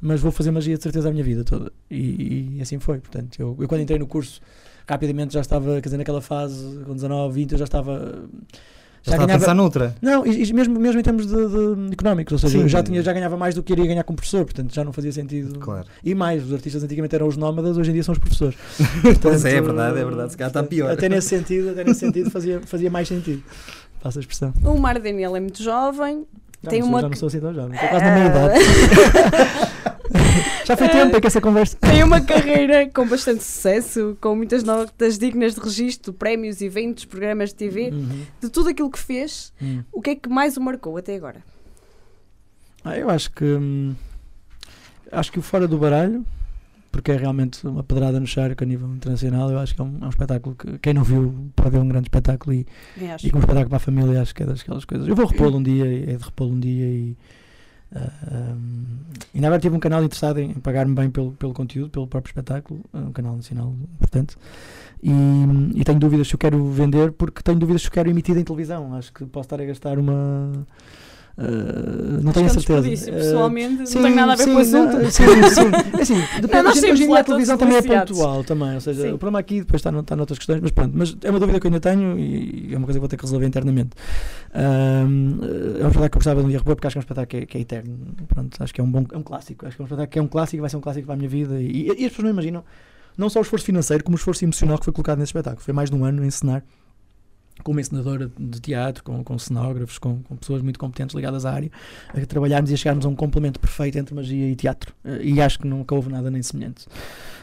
[0.00, 1.70] mas vou fazer magia de certeza a minha vida toda.
[1.90, 2.98] E, e assim foi.
[3.00, 4.40] Portanto, eu, eu, quando entrei no curso,
[4.88, 8.24] rapidamente já estava, quer dizer, naquela fase, com 19, 20, eu já estava.
[9.02, 9.94] Já, estava a pensar noutra?
[10.02, 12.82] Não, e, e mesmo, mesmo em termos de, de económicos, ou seja, Sim, eu já,
[12.82, 15.58] tinha, já ganhava mais do que iria ganhar como professor, portanto já não fazia sentido.
[15.58, 15.86] Claro.
[16.04, 18.56] E mais, os artistas antigamente eram os nómadas, hoje em dia são os professores.
[19.00, 20.90] Portanto, pois é, é verdade, é verdade, se calhar está pior.
[20.90, 23.42] Até nesse sentido, até nesse sentido fazia, fazia mais sentido.
[24.00, 24.52] Faço a expressão.
[24.64, 26.26] O Mar Daniel é muito jovem.
[26.62, 27.00] Já tem não uma.
[27.00, 28.54] Sou, já não sou assim tão jovem, estou quase na meia idade.
[30.70, 31.76] Já foi tempo para que essa conversa.
[31.82, 37.48] Tem uma carreira com bastante sucesso, com muitas notas dignas de registro, prémios, eventos, programas
[37.50, 38.22] de TV, Uhum.
[38.40, 39.52] de tudo aquilo que fez.
[39.60, 39.82] Hum.
[39.92, 41.42] O que é que mais o marcou até agora?
[42.84, 43.94] Ah, eu acho que hum,
[45.10, 46.24] acho que o fora do baralho,
[46.92, 49.98] porque é realmente uma pedrada no charco a nível internacional, eu acho que é um,
[50.00, 52.66] é um espetáculo que quem não viu pode ver um grande espetáculo e,
[53.22, 55.06] e como espetáculo para a família acho que é daquelas coisas.
[55.08, 57.16] Eu vou repô-lo um dia, e é de repô-lo um dia e
[57.94, 58.98] hum,
[59.34, 62.80] ainda agora tive um canal interessado em pagar-me bem pelo, pelo conteúdo, pelo próprio espetáculo,
[62.92, 64.36] um canal nacional importante.
[65.02, 65.10] E,
[65.74, 68.44] e tenho dúvidas se eu quero vender, porque tenho dúvidas se eu quero emitir em
[68.44, 68.94] televisão.
[68.94, 70.66] Acho que posso estar a gastar uma.
[71.42, 73.10] Ah, não tenho a certeza.
[73.10, 74.98] Ah, pessoalmente, sim, não tem nada a ver sim, com o assunto.
[74.98, 75.98] não, sim, sim.
[75.98, 78.44] É Assim, depende, nós hoje, temos hoje em dia lá a televisão também é pontual
[78.44, 79.08] também, ou seja, Sim.
[79.08, 81.66] o problema aqui depois está, está noutras questões, mas pronto, mas é uma dúvida que
[81.66, 83.90] eu ainda tenho e é uma coisa que vou ter que resolver internamente.
[84.52, 85.38] Ahm,
[85.80, 87.02] é um espetáculo que eu gostava de um dia repor porque acho que é um
[87.02, 87.98] espetáculo que é, que é eterno.
[88.28, 89.66] Pronto, acho que é um bom é um clássico.
[89.66, 91.16] Acho que é um espetáculo que é um clássico vai ser um clássico para a
[91.16, 91.58] minha vida.
[91.58, 92.64] E, e as pessoas não imaginam
[93.16, 95.62] não só o esforço financeiro, como o esforço emocional que foi colocado nesse espetáculo.
[95.62, 96.62] Foi mais de um ano a encenar
[97.62, 101.52] com uma encenadora de teatro, com, com cenógrafos, com, com pessoas muito competentes ligadas à
[101.52, 101.70] área,
[102.08, 104.94] a trabalharmos e a chegarmos a um complemento perfeito entre magia e teatro.
[105.04, 106.86] Eh, E acho que nunca houve nada nem semelhante.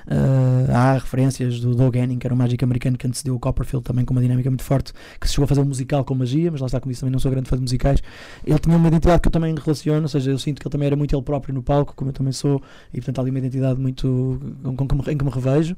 [0.09, 3.83] Eh, há referências do Doug Henning, que era um mágico americano que antecedeu o Copperfield,
[3.83, 6.49] também com uma dinâmica muito forte, que se chegou a fazer um musical com magia,
[6.51, 8.01] mas lá está, como disse, também não sou grande fã de musicais.
[8.45, 10.87] Ele tinha uma identidade que eu também relaciono, ou seja, eu sinto que ele também
[10.87, 12.61] era muito ele próprio no palco, como eu também sou,
[12.93, 15.75] e portanto há ali uma identidade muito com, em que me revejo.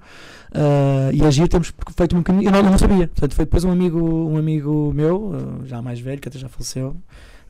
[0.52, 3.08] Uh, e agir temos feito um caminho, eu não, eu não sabia.
[3.08, 6.50] Portanto, foi depois um amigo, um amigo meu, uh, já mais velho, que até já
[6.50, 6.96] faleceu,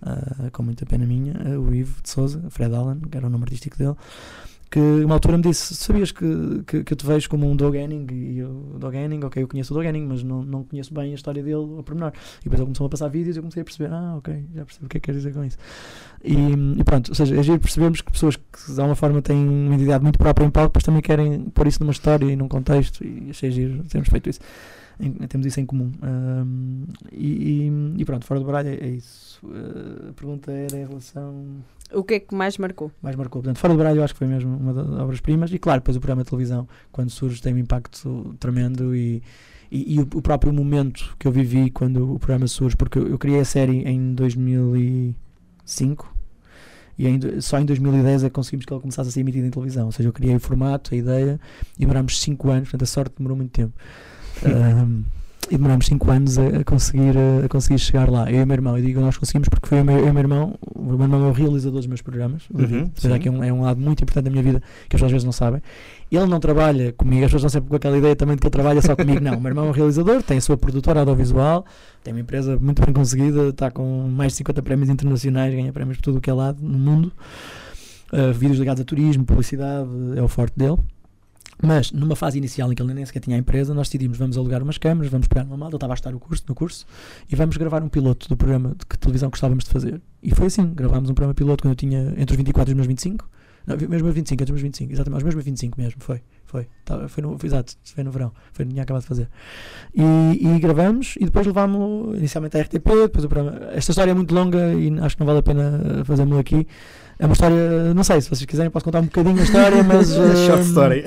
[0.02, 3.30] uh, com muita pena minha, uh, o Ivo de Souza, Fred Allen, que era o
[3.30, 3.96] nome artístico dele,
[4.70, 7.76] que uma altura me disse: Sabias que, que, que eu te vejo como um Doug
[7.76, 8.06] Henning?
[8.12, 11.12] E eu, Doug Henning, ok, eu conheço o Doug Henning, mas não, não conheço bem
[11.12, 12.12] a história dele a pormenor.
[12.42, 14.66] E depois ele começou a passar vídeos e eu comecei a perceber: Ah, ok, já
[14.66, 15.58] percebi o que é que quer dizer com isso.
[16.24, 16.36] E,
[16.80, 19.74] e pronto, ou seja, é giro percebemos que pessoas que de alguma forma têm uma
[19.74, 23.04] identidade muito própria em palco, depois também querem pôr isso numa história e num contexto,
[23.04, 24.40] e achei giro termos feito isso.
[25.00, 25.92] Em- temos isso em comum.
[26.02, 29.40] Ahm, e, e- pronto, fora do baralho é, é isso.
[29.46, 31.46] Ah, a pergunta era em relação.
[31.94, 32.92] O que é que mais marcou?
[33.02, 33.42] Mais marcou.
[33.42, 35.52] Portanto, fora do baralho eu acho que foi mesmo uma das obras-primas.
[35.54, 39.22] E claro, depois o programa de televisão, quando surge, tem um impacto tremendo e.
[39.72, 43.08] E, e o, o próprio momento que eu vivi quando o programa surge, porque eu,
[43.08, 46.16] eu criei a série em 2005
[46.98, 49.52] e do- só em 2010 é que conseguimos que ela começasse a ser emitida em
[49.52, 49.86] televisão.
[49.86, 51.40] Ou seja, eu criei o formato, a ideia
[51.78, 53.74] e demorámos 5 anos, portanto a sorte demorou muito tempo.
[54.46, 55.04] Ahm,
[55.50, 57.14] e demorámos 5 anos a, a conseguir,
[57.44, 58.32] a, conseguir chegar lá.
[58.32, 60.10] Eu e o meu irmão, eu digo nós conseguimos porque foi o meu, eu e
[60.10, 62.44] o meu irmão, o meu irmão é o realizador dos meus programas.
[62.52, 62.92] o David.
[63.04, 65.08] Uhum, aqui é um, é um lado muito importante da minha vida que as pessoas
[65.08, 65.62] às vezes não sabem.
[66.12, 68.52] Ele não trabalha comigo, as pessoas estão sempre com aquela ideia também de que ele
[68.52, 69.20] trabalha só comigo.
[69.20, 71.66] Não, o meu irmão é um realizador, tem a sua produtora audiovisual,
[72.04, 75.98] tem uma empresa muito bem conseguida, está com mais de 50 prémios internacionais, ganha prémios
[75.98, 77.12] por tudo o que é lado no mundo.
[78.12, 80.78] Uh, vídeos ligados a turismo, publicidade, é o forte dele.
[81.62, 84.38] Mas numa fase inicial em que ele nem sequer tinha a empresa, nós decidimos vamos
[84.38, 86.86] alugar umas câmaras, vamos pegar uma malta, ele estava a estar o curso, no curso,
[87.30, 90.02] e vamos gravar um piloto do programa de que televisão gostávamos de fazer.
[90.24, 92.76] E foi assim, gravámos um programa piloto quando eu tinha entre os 24 e os
[92.76, 93.30] meus 25.
[93.68, 96.22] Não, mesmo aos 25, entre os meus 25, exatamente, aos meus 25 mesmo, foi.
[96.46, 99.30] Foi, tá, foi no, exato, foi no verão, foi tinha acabado de fazer.
[99.94, 103.68] E, e gravamos e depois levámos inicialmente à RTP, depois o programa.
[103.72, 106.66] Esta história é muito longa e acho que não vale a pena fazermos aqui.
[107.22, 110.08] É uma história, não sei, se vocês quiserem posso contar um bocadinho a história, mas.
[110.48, 111.04] Short story.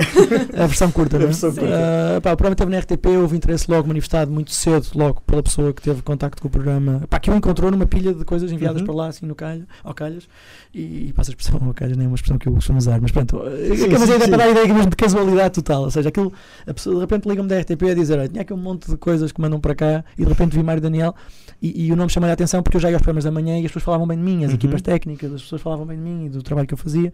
[0.54, 1.24] A versão curta, não é?
[1.24, 1.74] A versão curta.
[1.74, 5.42] Uh, pá, o programa esteve na RTP, houve interesse logo manifestado muito cedo, logo pela
[5.42, 8.52] pessoa que teve contacto com o programa, pá, que o encontrou numa pilha de coisas
[8.52, 8.86] enviadas Uhum.
[8.88, 10.28] para lá, assim, no calho, ao calhas,
[10.74, 13.00] e, e passa a expressão ao calhas, nem é uma expressão que eu costumo usar,
[13.00, 14.28] mas pronto, Sim, mas sim, a ideia sim.
[14.28, 16.30] para dar a ideia mesmo de casualidade total, ou seja, aquilo,
[16.66, 18.98] a pessoa de repente liga-me da RTP a dizer, olha, tinha aqui um monte de
[18.98, 21.14] coisas que mandam para cá, e de repente vi Mário Daniel,
[21.62, 23.54] e, e o nome chamou a atenção porque eu já ia aos programas da manhã
[23.56, 24.56] e as pessoas falavam bem de mim, as Uhum.
[24.56, 27.12] equipas técnicas, as pessoas falavam bem de mim e do trabalho que eu fazia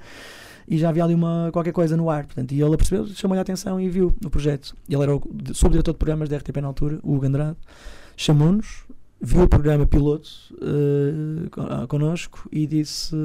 [0.69, 2.27] e já havia ali uma, qualquer coisa no ar.
[2.27, 4.77] Portanto, e ele percebeu, chamou-lhe a atenção e viu o projeto.
[4.89, 7.57] Ele era o de- subdiretor de programas da RTP na altura, o Hugo Andrade,
[8.17, 8.85] chamou-nos,
[9.21, 10.29] viu o programa piloto
[11.57, 13.17] ah, connosco e disse: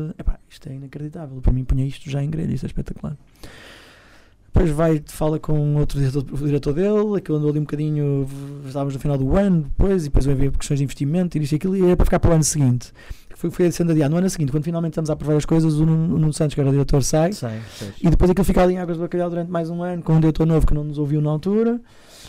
[0.50, 1.42] isto é inacreditável.
[1.42, 3.18] Para mim, punha isto já em grelha, isto é espetacular.
[4.54, 8.28] Depois vai, fala com outro diretor, o diretor dele, aquilo andou ali um bocadinho,
[8.68, 11.56] estávamos no final do ano, depois, e depois havia questões de investimento, e isto e
[11.56, 12.94] aquilo, e era para ficar para o ano seguinte.
[13.44, 14.12] Foi, foi sendo adiado.
[14.12, 16.72] No ano seguinte, quando finalmente estamos a aprovar as coisas, o Nuno, Santos, que era
[16.72, 17.34] diretor, sai,
[18.02, 20.20] e depois aquilo fica ali em águas do bacalhau durante mais um ano, com um
[20.22, 21.82] diretor novo que não nos ouviu na altura,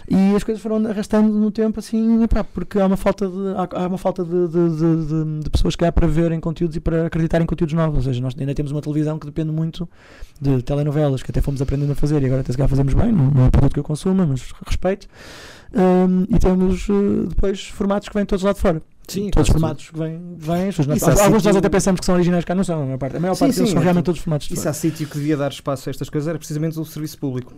[0.08, 3.82] e as coisas foram arrastando no tempo assim, epá, porque há uma falta de, há,
[3.84, 7.06] há uma falta de, de, de- de- pessoas que há para verem conteúdos e para
[7.06, 7.98] acreditar em conteúdos novos.
[7.98, 9.88] Ou seja, nós ainda temos uma televisão que depende muito
[10.40, 13.12] de telenovelas, que até fomos aprendendo a fazer e agora até se calhar fazemos bem,
[13.12, 15.06] não, não é um produto que eu consuma, mas respeito.
[15.72, 18.82] Hum, e temos eh, depois formatos que vêm todos lá de fora.
[19.06, 20.18] Sim, todos os formatos que vêm.
[20.38, 22.84] vêm há alguns de nós sítio- até pensamos que são originais cá, não são, a
[22.84, 23.16] maior parte.
[23.16, 25.18] A maior Sim, parte deles sim, são é realmente todos formatos Isso há sítio que
[25.18, 27.52] devia dar espaço a estas coisas, era precisamente o serviço público.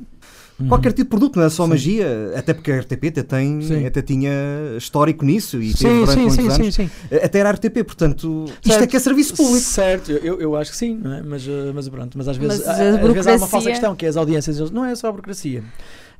[0.59, 0.69] Uhum.
[0.69, 1.71] Qualquer tipo de produto, não é só Sim.
[1.71, 3.87] magia, até porque a RTP até, tem, Sim.
[3.87, 4.31] até tinha
[4.79, 6.75] histórico nisso e teve Sim, durante sim, sim, anos.
[6.75, 6.91] sim, sim.
[7.23, 8.83] Até era RTP, portanto, isto Certo.
[8.83, 9.61] é que é serviço público.
[9.61, 11.23] Certo, eu, eu acho que sim, não é?
[11.23, 13.71] mas, eh, mas pronto, mas às vezes, Mas a- a às vezes há uma falsa
[13.71, 15.63] questão que é as audiências, não é só a burocracia.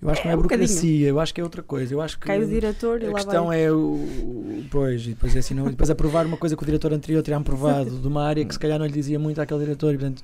[0.01, 0.69] Eu acho que não é É um bocadinho.
[0.69, 1.95] burocracia, eu acho que é outra coisa.
[1.95, 3.65] Eu acho que Cai o diretor e a lá questão vai.
[3.65, 6.67] é o, Pois, e depois é assim, não, e depois aprovar uma coisa que o
[6.67, 9.61] diretor anterior tinha aprovado de uma área que se calhar não lhe dizia muito àquele
[9.61, 10.23] diretor e portanto.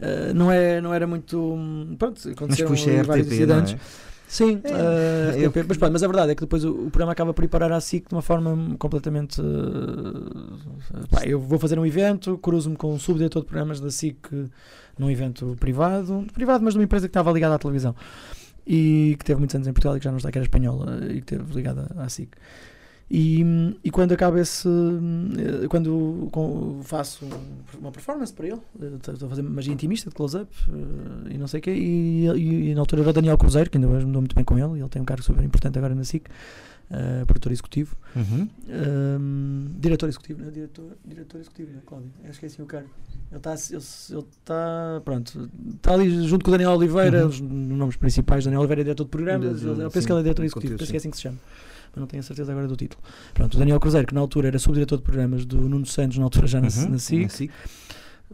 [0.00, 1.38] eh, não, é, não era muito.
[1.38, 3.72] hum, Pronto, Mas aconteceram puxa é vários RTP, não incidentes.
[3.74, 4.10] é?
[4.26, 7.10] Sim, É, eh, eu- mas, pronto, mas a verdade é que depois o, o programa
[7.12, 9.40] acaba por ir parar à SIC de uma forma completamente.
[9.40, 14.16] eh, pá, eu vou fazer um evento, cruzo-me com um subdiretor de programas da SIC
[14.98, 17.94] num evento privado, privado, mas de uma empresa que estava ligada à televisão
[18.72, 21.00] e que teve muitos anos em Portugal e que já não está, que era espanhola
[21.06, 22.30] e que esteve ligada à SIC.
[23.10, 23.44] E,
[23.82, 24.68] e quando acaba esse.
[24.68, 26.28] eh, Quando
[26.84, 27.24] faço
[27.80, 31.48] uma performance para ele, eh, estou a fazer magia intimista de close-up eh, e não
[31.48, 34.06] sei o quê, e, e, e na altura era o Daniel Cruzeiro, que ainda hoje
[34.06, 36.04] me dou muito bem com ele, e ele tem um cargo super importante agora na
[36.04, 36.28] SIC,
[36.90, 37.96] eh, produtor executivo.
[38.16, 38.48] Uhum.
[38.68, 40.50] Um, diretor executivo, não é?
[40.50, 42.10] Diretor, diretor executivo, é, Cláudio.
[42.24, 42.88] Eu esqueci o cargo.
[43.30, 47.28] Ele está, ele, ele está, pronto, está ali junto com o Daniel Oliveira, Uhum.
[47.28, 48.44] os nomes principais.
[48.44, 50.90] Daniel Oliveira é diretor de programas, eu penso sim, que ele é diretor executivo, penso
[50.90, 51.08] que é sim.
[51.08, 51.38] assim que se chama.
[51.92, 53.02] Mas não tenho a certeza agora do título.
[53.34, 56.24] Pronto, o Daniel Cruzeiro, que na altura era subdiretor de programas do Nuno Santos, na
[56.24, 56.88] altura já na, Uhum.
[56.90, 57.50] na SIC, Na SIC.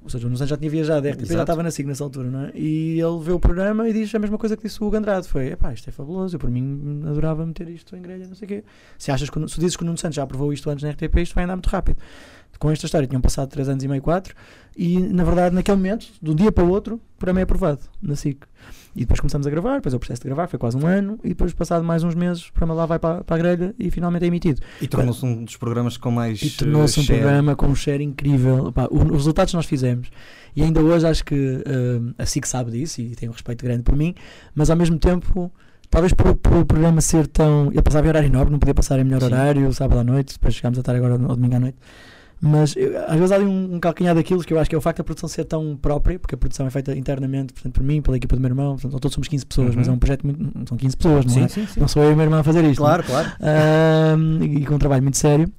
[0.06, 2.30] Ou seja, o Nuno Santos já tinha viajado, RTP já estava na SIC nessa altura,
[2.30, 2.52] não é?
[2.54, 5.26] E ele vê o programa e diz a mesma coisa que disse o Hugo Andrade:
[5.26, 8.46] foi, epá, isto é fabuloso, eu por mim adorava meter isto em grelha, não sei
[8.46, 8.64] o quê.
[8.96, 11.16] Se, achas que, se dizes que o Nuno Santos já aprovou isto antes na RTP,
[11.18, 11.98] isto vai andar muito rápido.
[12.58, 14.34] Com esta história tinham passado 3 anos e meio, 4,
[14.76, 17.80] e na verdade, naquele momento, de um dia para o outro, o programa é aprovado
[18.00, 18.44] na SIC.
[18.94, 21.18] E depois começamos a gravar, depois é o processo de gravar, foi quase um ano,
[21.22, 23.90] e depois, passado mais uns meses, o programa lá vai para, para a grelha e
[23.90, 24.62] finalmente é emitido.
[24.80, 26.40] E tornou-se um dos programas com mais.
[26.40, 27.20] E tornou-se um eh, share.
[27.20, 28.72] programa com um share incrível.
[28.72, 30.08] Pá, o- os resultados que nós fizemos,
[30.56, 33.82] e ainda hoje acho que eh, a SIC sabe disso e tem um respeito grande
[33.82, 34.14] por mim,
[34.54, 35.52] mas ao mesmo tempo,
[35.90, 37.66] talvez por, por o programa ser tão.
[37.70, 39.26] Ele passava em horário nobre, não podia passar em melhor Sim.
[39.26, 41.76] horário, sábado à noite, depois chegámos a estar agora ao domingo à noite.
[42.40, 44.78] Mas eu- às vezes há ali um, um calcanhar daquilo que eu acho que é
[44.78, 47.82] o facto da produção ser tão própria, porque a produção é feita internamente, portanto, por
[47.82, 49.74] mim, pela equipa do meu irmão, portanto, todos somos 15 pessoas, Uhum.
[49.78, 50.68] mas é um projeto muito.
[50.68, 51.48] São 15 pessoas, não Sim, é?
[51.48, 51.80] sim, sim.
[51.80, 52.82] Não sou eu e o meu irmão a fazer isto.
[52.82, 53.02] não é?
[53.02, 53.32] Claro, claro.
[53.40, 55.50] Ahm, e com um trabalho muito sério.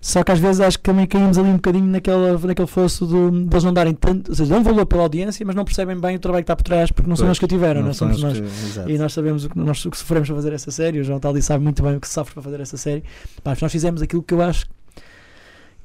[0.00, 3.44] Só que às vezes acho que também caímos ali um bocadinho naquela, naquele fosso de,
[3.44, 6.14] de eles não darem tanto, ou seja, dão valor pela audiência, mas não percebem bem
[6.14, 7.88] o trabalho que está por trás, porque não são Pois, eles que a tiveram, Não
[7.88, 8.40] nós são somos os
[8.76, 8.84] nós.
[8.86, 8.92] que-.
[8.92, 11.00] E nós sabemos o que, nós, o que sofremos para fazer essa série.
[11.00, 13.02] O João Taldi sabe muito bem o que se sofre para fazer essa série.
[13.42, 14.64] Pá, nós fizemos aquilo que eu acho.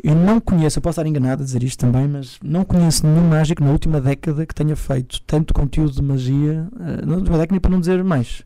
[0.04, 3.28] Eu não conheço, eu posso estar enganado a dizer isto também, mas não conheço nenhum
[3.30, 7.60] mágico na última década que tenha feito tanto conteúdo de magia, eh, na última década,
[7.60, 8.44] para não dizer mais,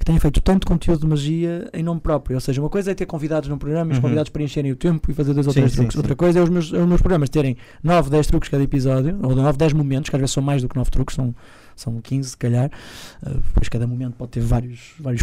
[0.00, 2.36] que tenha feito tanto conteúdo de magia em nome próprio.
[2.36, 4.02] Ou seja, uma coisa é ter convidados num programa e os Uhum.
[4.02, 5.92] convidados preencherem o tempo e fazer dois ou Sim, três sim, truques.
[5.94, 5.98] sim.
[6.00, 9.16] Outra coisa é os meus, é os meus programas terem 9, 10 truques cada episódio,
[9.22, 11.32] ou 9, 10 momentos, que às vezes são mais do que 9 truques, são
[11.76, 12.70] são 15 se calhar,
[13.22, 15.22] uh, depois cada momento pode ter vários, vários,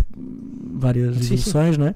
[0.73, 1.33] várias Sim, sim.
[1.33, 1.95] evoluções, não é?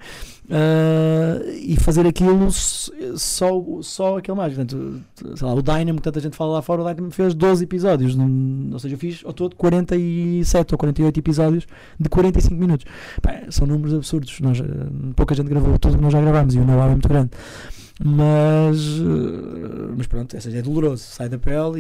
[0.50, 3.52] Uh, e fazer aquilo só,
[3.82, 4.62] só aquele mágico.
[4.66, 5.04] Portanto,
[5.38, 8.16] sei lá, o Dynamo, que tanta gente fala lá fora, o Dynamo fez 12 episódios,
[8.16, 11.68] num- ou seja, eu fiz ao todo 47 ou 48 episódios
[12.00, 12.86] de 45 minutos.
[13.22, 14.40] Pá, são números absurdos.
[14.40, 14.64] Nós, eh,
[15.16, 17.32] pouca gente gravou tudo que nós já gravámos e o know-how é muito grande.
[18.00, 21.04] Mas, eh, mas pronto, essa é doloroso.
[21.04, 21.80] Sai da pele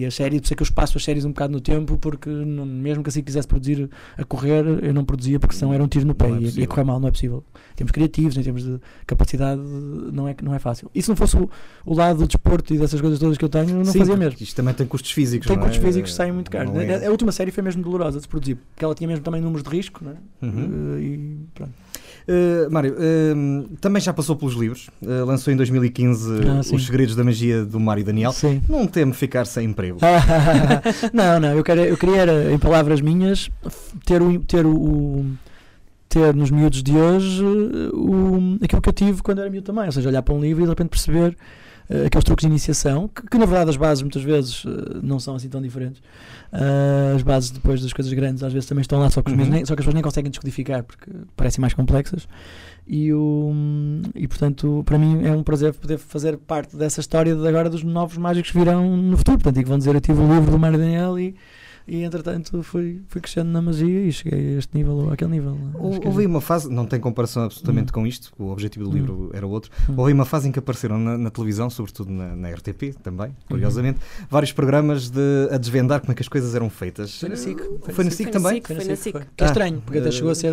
[0.00, 1.98] e, a série, por isso é que eu espaço as séries um bocado no tempo,
[1.98, 5.82] porque não- mesmo que assim quisesse produzir a correr, eu não produzia porque senão era
[5.84, 7.44] um tiro no pé é e ia- correr mal, não é possível.
[7.72, 10.90] Em termos criativos, em termos de capacidade, não é, não é fácil.
[10.94, 11.48] E se não fosse o,
[11.84, 14.16] o lado do desporto e dessas coisas todas que eu tenho, eu não Sim, fazia
[14.16, 14.38] mesmo.
[14.40, 15.46] Isto também tem custos físicos.
[15.46, 15.80] Tem custos é?
[15.80, 16.74] físicos que saem muito caros.
[16.76, 19.22] É- A, a última série foi mesmo dolorosa de se produzir, porque ela tinha mesmo
[19.24, 20.46] também números de risco, não é?
[20.46, 20.96] Uhum.
[20.96, 21.72] Eh, e pronto.
[22.28, 22.94] Uh, Mário,
[23.34, 24.88] um, também já passou pelos livros.
[25.00, 26.60] Uh, lançou em 2015 Ah.
[26.74, 28.32] Os Segredos da Magia do Mário Daniel.
[28.32, 28.60] Sim.
[28.68, 29.98] Não teme ficar sem emprego.
[31.12, 33.50] não, não, eu, quero, eu queria, em palavras minhas,
[34.04, 35.26] ter, o, ter, o, o-
[36.08, 39.84] ter nos miúdos de hoje eh, o, aquilo que eu tive quando era miúdo também,
[39.86, 41.36] ou seja, olhar para um livro e de repente perceber
[41.90, 45.18] eh, aqueles truques de iniciação, que, que na verdade as bases muitas vezes eh, não
[45.20, 46.02] são assim tão diferentes.
[46.52, 49.36] Ah, as bases depois das coisas grandes às vezes também estão lá, só que, Uhum.
[49.36, 52.26] nem- só que as pessoas nem conseguem descodificar porque parecem mais complexas.
[52.90, 53.52] E, o,
[54.14, 57.82] e portanto, para mim é um prazer poder fazer parte dessa história de agora dos
[57.82, 59.36] novos mágicos que virão no futuro.
[59.36, 61.34] Portanto, e que vão dizer: Eu tive o livro do Mário Daniel e,
[61.88, 65.56] e entretanto fui, fui crescendo na magia e cheguei a este nível ou àquele nível.
[65.74, 67.94] Acho Houve que é- uma fase, não tem comparação absolutamente Hum.
[67.94, 68.94] com isto, o objetivo do Hum.
[68.94, 69.70] livro era outro.
[69.88, 69.94] Hum.
[69.96, 73.28] Houve aí uma fase em que apareceram na, na televisão, sobretudo na, na RTP também,
[73.28, 73.34] Uhum.
[73.48, 73.98] curiosamente,
[74.30, 77.18] vários programas de, a desvendar como é que as coisas eram feitas.
[77.20, 77.58] Foi na SIC.
[77.92, 78.62] Foi na SIC também?
[78.62, 79.12] Foi na SIC.
[79.36, 80.52] Que é Ah, estranho, porque até eh, chegou a ser.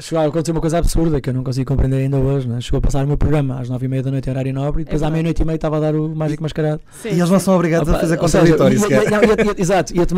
[0.00, 2.48] Chegou a acontecer uma coisa absurda que eu não consigo compreender ainda hoje.
[2.48, 2.60] Né?
[2.60, 4.82] Chegou a passar o meu programa às nove e meia da noite em horário nobre
[4.82, 5.12] e depois É à verdade.
[5.14, 6.80] meio-noite e meia estava a dar o Mágico Mascarado.
[7.02, 9.02] Sim, E eles não são obrigados a Opa, fazer ou seja, contraditório sequer.
[9.04, 10.14] ia- não, ia- ia- Exato, exato,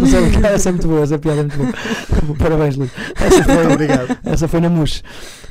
[0.00, 1.72] não sei o que, essa é muito boa, essa piada é muito boa.
[2.38, 2.90] Parabéns, Luís.
[3.14, 4.18] Essa foi, Muito obrigado.
[4.24, 4.68] essa foi na.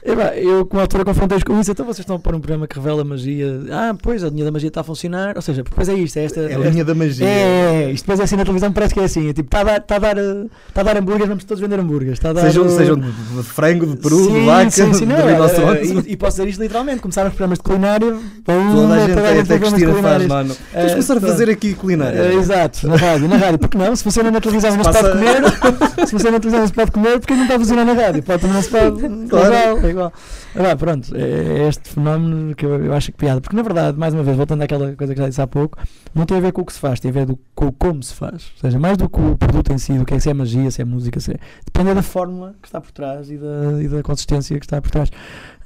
[0.06, 1.72] E, pá, eu, com a altura, confrontei-os com isso.
[1.72, 3.60] Então vocês estão a pôr um programa que revela magia.
[3.72, 5.36] Ah, pois, a linha da magia está a funcionar.
[5.36, 6.39] Ou seja, depois é isto, é esta.
[6.41, 7.26] É a linha da magia.
[7.28, 9.30] É, é, isto depois é assim na televisão, parece que é assim.
[9.30, 11.60] É tipo, está a dar, está a dar, eh, está a dar hambúrgueres, vamos todos
[11.62, 12.14] vender hambúrgueres.
[12.20, 12.95] Está a dar, Sejam, eh, sejam
[13.42, 15.86] de frango, de peru, sim, de vaca, sim, sim, de não, rinoceronte.
[16.08, 17.02] e, e posso dizer isto literalmente.
[17.02, 18.16] Começaram os programas de culinária.
[18.46, 20.56] Toda a gente, até a tem programas Cristina faz, não, não.
[20.56, 22.18] Eh, Temos de começar a fazer aqui culinária.
[22.20, 23.60] Eh, exato, na rádio, na rádio.
[23.60, 23.96] Porque não?
[23.96, 25.44] Se funciona na televisão não se pode comer,
[26.06, 28.24] se funciona na televisão não se pode comer, porque não está a funcionar na rádio?
[28.24, 29.28] Pode também não se pode.
[29.30, 29.54] Claro.
[29.54, 30.14] É igual, é igual.
[30.58, 33.39] Ah, pronto, é é este fenómeno que eu, eu acho que piada.
[33.39, 35.78] Porque na verdade, mais uma vez, voltando àquela coisa que já disse há pouco,
[36.16, 38.01] não tem a ver com o que se faz, tem a ver do, com como
[38.01, 38.51] se faz.
[38.55, 40.72] Ou seja, mais do que o produto em si, do que é, se é magia,
[40.72, 41.38] se é música, se é.
[41.66, 44.89] Depende da fórmula que está por trás e da, e da consistência que está por
[44.89, 45.12] trás.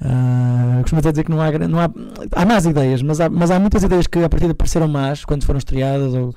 [0.03, 1.91] Eu costumo até dizer que não há, não há,
[2.31, 5.23] há más ideias, mas há, mas há muitas ideias que a partir de pareceram más
[5.23, 6.33] quando foram estreadas ou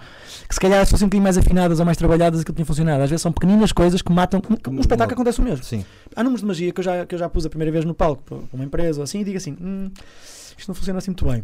[0.46, 3.02] que se calhar se fossem um bocadinho mais afinadas ou mais trabalhadas aquilo tinha funcionado.
[3.02, 4.42] Às vezes são pequeninas coisas que matam.
[4.68, 5.64] Um espetáculo acontece o mesmo.
[5.64, 5.82] Sim.
[6.14, 7.94] Há números de magia que eu já, que eu já pus a primeira vez no
[7.94, 9.90] palco para uma empresa ou assim e digo assim: "Hum,
[10.58, 11.42] isto não funciona assim muito bem.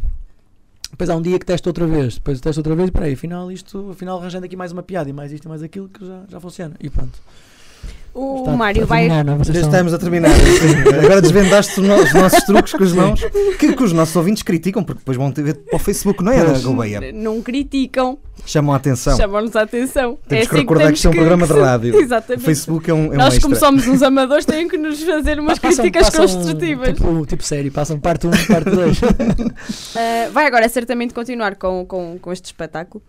[0.91, 3.51] Depois há um dia que testo outra vez, depois testo outra vez e peraí, afinal
[3.51, 6.23] isto, afinal arranjando aqui mais uma piada e mais isto e mais aquilo que já,
[6.27, 6.75] já funciona.
[6.79, 7.17] E pronto.
[8.13, 9.07] O Está- Mário vai.
[9.07, 9.43] terminar, é?
[9.53, 10.31] Já estamos a terminar.
[11.03, 13.23] Agora desvendaste os, no- os nossos truques com as mãos,
[13.57, 16.31] que, que os nossos ouvintes criticam, porque depois vão ter ver para o Facebook, não
[16.31, 16.59] é, Ana.
[16.59, 17.11] Gouveia?
[17.13, 19.15] Não criticam, Chamam a atenção.
[19.15, 20.17] chamam-nos a atenção.
[20.27, 21.95] Temos é que assim recordar que isto é um programa de que se- rádio.
[22.01, 22.41] Exatamente.
[22.41, 23.41] O Facebook é um, é um Nós, extra.
[23.41, 26.89] como somos uns amadores, têm que nos fazer umas Passam- críticas passam, construtivas.
[26.95, 29.01] Tipo, tipo série, passam parte 1 parte 2.
[29.95, 33.01] Ah, vai agora certamente continuar com, com, com este espetáculo.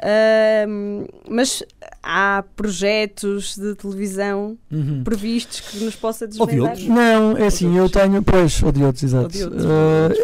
[0.00, 1.62] Ahm, mas
[2.10, 5.04] há projetos de televisão Uhum.
[5.04, 6.74] previstos que nos possa desvendar?
[6.80, 8.22] Não, é assim, eu tenho.
[8.22, 9.30] Pois, ou de outros, exato.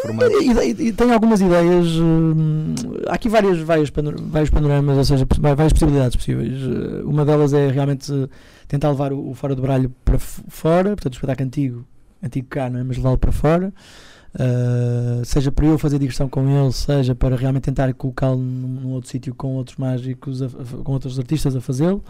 [0.03, 0.43] Formatos.
[0.81, 1.87] e, tenho algumas ideias.
[1.99, 2.75] hum,
[3.07, 6.53] há aqui várias, vários, panor- vários panoramas, ou seja, várias possibilidades possíveis.
[6.55, 8.11] Eh, uma delas é realmente
[8.67, 11.87] tentar levar o, o Fora do Baralho para fora, portanto, o espetáculo antigo,
[12.23, 12.85] antigo cá, não é?
[12.85, 13.73] Mas levá-lo para fora.
[14.35, 18.91] Uh, seja para eu fazer digressão com ele, seja para realmente tentar colocá-lo num, num
[18.91, 20.49] outro sítio com outros mágicos, a-
[20.83, 22.03] com outros artistas a fazê-lo.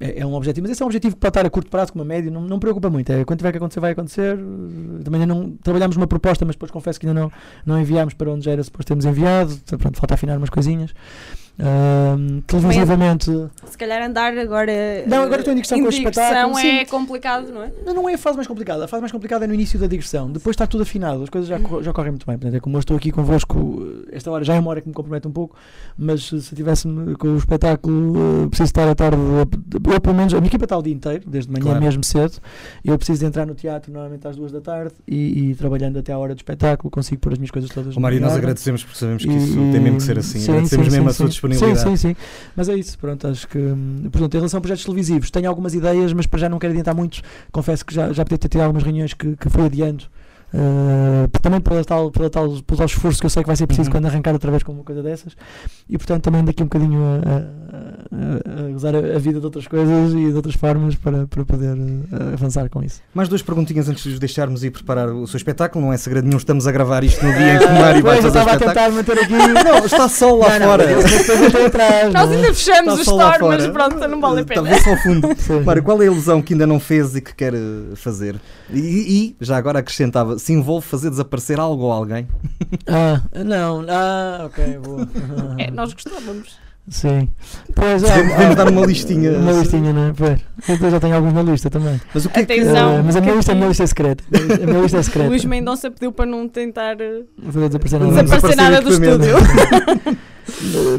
[0.00, 1.92] É, é um objetivo, mas esse é um objetivo que pode estar a curto prazo,
[1.92, 3.10] como a médio, não, não me preocupa muito.
[3.12, 4.38] É, quando tiver que acontecer, vai acontecer.
[5.04, 7.30] Também não trabalhámos uma proposta, mas depois confesso que ainda não,
[7.66, 9.54] não enviámos para onde já era suposto termos enviado.
[9.78, 10.94] Pronto, falta afinar umas coisinhas.
[11.60, 13.30] Uh, televisivamente.
[13.66, 14.72] Se calhar andar agora.
[15.06, 16.90] Não, agora estou em digressão com o digressão espetáculo, é sim.
[16.90, 17.72] complicado, não é?
[17.84, 18.84] Não, não é a fase mais complicada.
[18.84, 20.30] A fase mais complicada é no início da digressão.
[20.30, 22.38] Depois está tudo afinado, as coisas já, já correm muito bem.
[22.38, 24.94] Portanto, é como eu estou aqui convosco, esta hora já é uma hora que me
[24.94, 25.54] compromete um pouco,
[25.98, 26.88] mas se tivesse
[27.18, 30.64] com o espetáculo, eh, preciso estar à tarde, a- eu pelo menos, a minha equipa
[30.64, 31.80] está o dia inteiro, desde manhã Claro.
[31.80, 32.38] mesmo cedo.
[32.84, 36.12] Eu preciso de entrar no teatro normalmente às duas da tarde e, e trabalhando até
[36.12, 39.24] à hora do espetáculo, consigo pôr as minhas coisas todas Mário, nós agradecemos porque sabemos
[39.24, 40.38] que E- isso tem mesmo que ser assim.
[40.38, 41.32] sim, agradecemos sim, mesmo sim, a sua sim.
[41.50, 41.98] Disponibilidade.
[41.98, 42.16] Sim, sim, sim.
[42.56, 43.58] Mas é isso, pronto, acho que.
[43.58, 46.72] hum, Portanto, em relação a projetos televisivos, tenho algumas ideias, mas para já não quero
[46.72, 47.20] adiantar muito.
[47.52, 50.04] Confesso que já, já podia ter tido algumas reuniões que, que fui adiando.
[50.52, 53.66] Uh, também pela tal, pela tal, pelo tal esforço que eu sei que vai ser
[53.66, 53.94] preciso Uhum.
[53.96, 55.34] quando arrancar outra vez com uma coisa dessas
[55.88, 59.44] e portanto também daqui um bocadinho a, a, a, a gozar a, a vida de
[59.46, 63.00] outras coisas e de outras formas para, para poder uh, avançar com isso.
[63.14, 65.84] Mais duas perguntinhas antes de os deixarmos ir preparar o seu espetáculo.
[65.84, 68.20] Não é segredo nenhum, estamos a gravar isto no dia em que o Mário vai
[68.20, 69.02] Pois, eu fazer estava a espetáculo.
[69.04, 69.64] tentar manter aqui.
[69.70, 70.84] Não, está sol lá Não, não, fora.
[71.66, 72.34] atrás, Nós é?
[72.34, 74.62] ainda fechamos o store, mas pronto, não vale a pena.
[74.62, 75.28] Talvez ao fundo.
[75.38, 75.60] Sim.
[75.60, 77.58] Mário, qual é a ilusão que ainda não fez e que quer eh,
[77.94, 78.36] fazer?
[78.72, 82.26] E, e, já agora acrescentava, se envolve fazer desaparecer algo ou alguém?
[82.86, 85.08] Ah, não, ah, ok, boa.
[85.58, 86.56] É, nós gostávamos.
[86.88, 87.28] Sim.
[87.74, 88.08] Pois é.
[88.08, 89.32] Podemos- podemos dar uma listinha.
[89.38, 90.12] Uma listinha, não é?
[90.12, 90.40] Pois.
[90.80, 92.00] Eu já tenho alguns na lista também.
[92.14, 92.52] Mas o que é que...
[92.52, 92.96] Atenção.
[92.98, 94.24] Ah, mas a minha que lista, a minha lista é secreta.
[94.32, 95.28] A minha lista é secreta.
[95.28, 98.22] Luís Mendonça pediu para não tentar eh, desaparecer nada.
[98.22, 99.36] desaparecer nada do estúdio.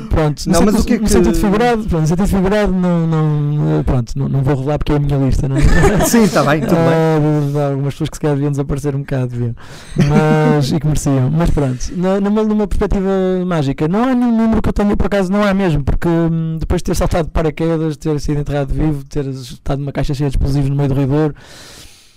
[0.10, 3.84] Pronto, Não, mas o que é que- sentido figurado, pronto, no sentido figurado não, não,
[3.84, 5.62] pronto, não, não vou revelar porque é a minha lista, não é?
[6.08, 7.62] Sim, está bem, tudo bem.
[7.62, 9.56] Ah, algumas pessoas que se calhar deviam desaparecer um bocado, deviam.
[9.98, 11.30] Mas, e que mereciam.
[11.32, 13.10] Mas pronto, numa, numa perspectiva
[13.46, 16.58] mágica, não há nenhum número que eu tenho, por acaso não há mesmo, porque hum,
[16.60, 20.14] depois de ter saltado de paraquedas, de ter sido enterrado vivo, ter estado numa caixa
[20.14, 21.34] cheia de explosivos no meio do ridor,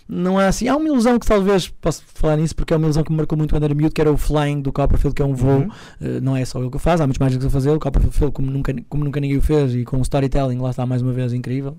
[0.09, 0.69] não há assim.
[0.69, 3.37] Há uma ilusão que talvez posso falar nisso, porque é uma ilusão que me marcou
[3.39, 5.61] muito quando era miúdo, que era o flying do Copperfield, que é um voo.
[5.61, 5.67] Uhum.
[6.01, 7.71] Uh, não é só ele que o faz, há muitos mágicos a fazer.
[7.71, 10.85] O Copperfield, como nunca, como nunca ninguém o fez, e com o storytelling, lá está
[10.85, 11.77] mais uma vez incrível.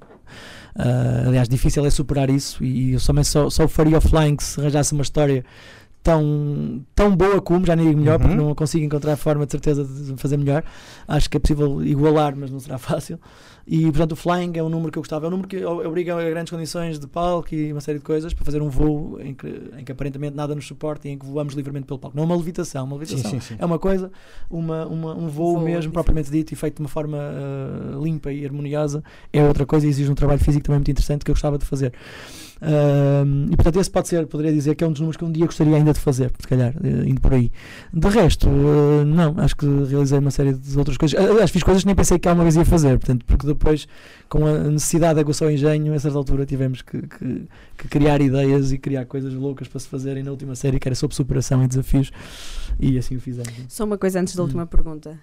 [0.75, 2.63] Uh, aliás, difícil é superar isso.
[2.63, 5.45] E eu somente só, só o faria offline se arranjasse uma história
[6.05, 8.47] tão, tão boa como, já nem digo melhor, porque Uhum.
[8.49, 10.63] não consigo encontrar forma de certeza de fazer melhor.
[11.07, 13.19] Acho que é possível igualar, mas não será fácil.
[13.67, 15.25] E portanto, o flying é um número que eu gostava.
[15.25, 18.31] É um número que obriga a grandes condições de palco e uma série de coisas
[18.33, 19.47] para fazer um voo em que,
[19.77, 22.15] em que aparentemente nada nos suporta e em que voamos livremente pelo palco.
[22.15, 23.55] Não é uma levitação, uma Sim, levitação sim, sim.
[23.57, 24.11] é uma coisa,
[24.49, 25.93] uma, uma- um voo, Voo mesmo diferente.
[25.93, 29.03] propriamente dito e feito de uma forma ah, limpa e harmoniosa
[29.33, 31.65] é outra coisa e exige um trabalho físico também muito interessante que eu gostava de
[31.65, 31.91] fazer.
[32.61, 35.31] Ahm, e portanto, esse pode ser, poderia dizer que é um dos números que um
[35.31, 37.51] dia gostaria ainda de fazer, se calhar, eh, indo por aí.
[37.93, 41.19] De resto, eh, não, acho que realizei uma série de outras coisas.
[41.19, 43.87] Aliás, fiz coisas que nem pensei que alguma vez ia fazer, portanto, porque depois,
[44.29, 47.47] com a necessidade de aguçar o engenho, a certa altura tivemos que, que-
[47.77, 50.95] que criar ideias e criar coisas loucas para se fazerem na última série, que era
[50.95, 52.11] sobre superação e desafios,
[52.79, 53.51] e assim o fizemos.
[53.69, 54.45] Só uma coisa antes da Hum.
[54.45, 55.19] última pergunta.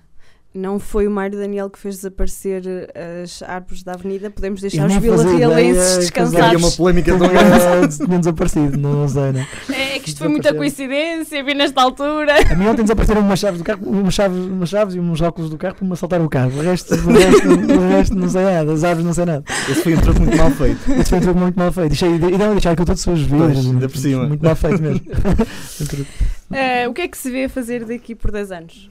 [0.54, 4.30] Não foi o Mário Daniel que fez desaparecer eh, as árvores da avenida?
[4.30, 6.46] Podemos deixar os nem Vila fazia Realenses ideia que descansados?
[6.46, 7.96] Havia uma polémica tão grande.
[7.96, 9.48] Tinha tinha desaparecido, não, não sei, né?
[9.70, 12.34] É que isto foi muita coincidência, vi nesta altura.
[12.50, 15.48] A mim ontem desapareceram umas chaves do carro, umas chaves, umas chaves e uns óculos
[15.48, 16.52] do carro para me assaltar o carro.
[16.54, 19.44] O resto, o resto, o resto não sei nada, as árvores não sei nada.
[19.70, 20.92] Esse foi um truque muito mal feito.
[20.92, 21.88] Esse foi um truque muito mal feito.
[21.88, 23.38] Deixei, e não deixar que eu todo sujo, viu?
[23.38, 24.26] Pois, ainda por cima.
[24.26, 25.00] Muito mal feito mesmo.
[26.54, 28.90] Eh, o que é que se vê a fazer daqui por 10 anos?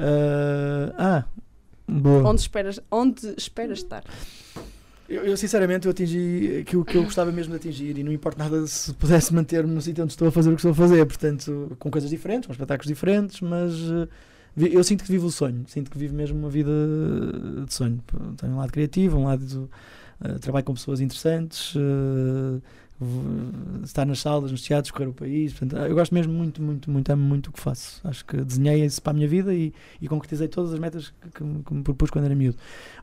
[0.00, 1.24] Ah, ah,
[1.86, 2.28] boa.
[2.28, 4.02] Onde esperas, onde esperas estar?
[5.08, 8.38] Eu, eu, sinceramente eu atingi aquilo que eu gostava mesmo de atingir e não importa
[8.42, 11.04] nada se pudesse manter-me no sítio onde estou a fazer o que estou a fazer,
[11.04, 13.74] portanto, com coisas diferentes, com espetáculos diferentes, mas
[14.56, 16.70] vi- eu sinto que vivo o sonho, sinto que vivo mesmo uma vida
[17.66, 18.00] de sonho.
[18.36, 19.68] Tenho um lado criativo, um lado
[20.22, 22.62] eh, trabalho com pessoas interessantes, v-
[23.84, 27.10] estar nas salas, nos teatros, correr o país, portanto, eu gosto mesmo muito, muito, muito,
[27.10, 28.00] amo muito o que faço.
[28.04, 31.28] Acho que desenhei isso para a minha vida e, e concretizei todas as metas que,
[31.30, 32.58] que que me propus quando era miúdo.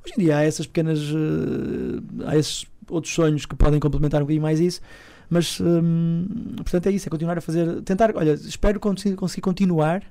[0.05, 0.99] Hoje em dia há essas pequenas.
[0.99, 4.81] eh, há esses outros sonhos que podem complementar um bocadinho mais isso,
[5.29, 6.25] mas hum,
[6.57, 7.81] portanto é isso, é continuar a fazer.
[7.81, 10.03] Tentar, olha, espero conseguir, conseguir continuar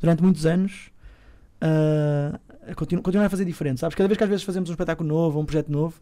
[0.00, 0.90] durante muitos anos
[2.76, 3.94] continu- continuar a fazer diferente, sabes?
[3.94, 6.00] Cada vez que às vezes fazemos um espetáculo novo um projeto novo,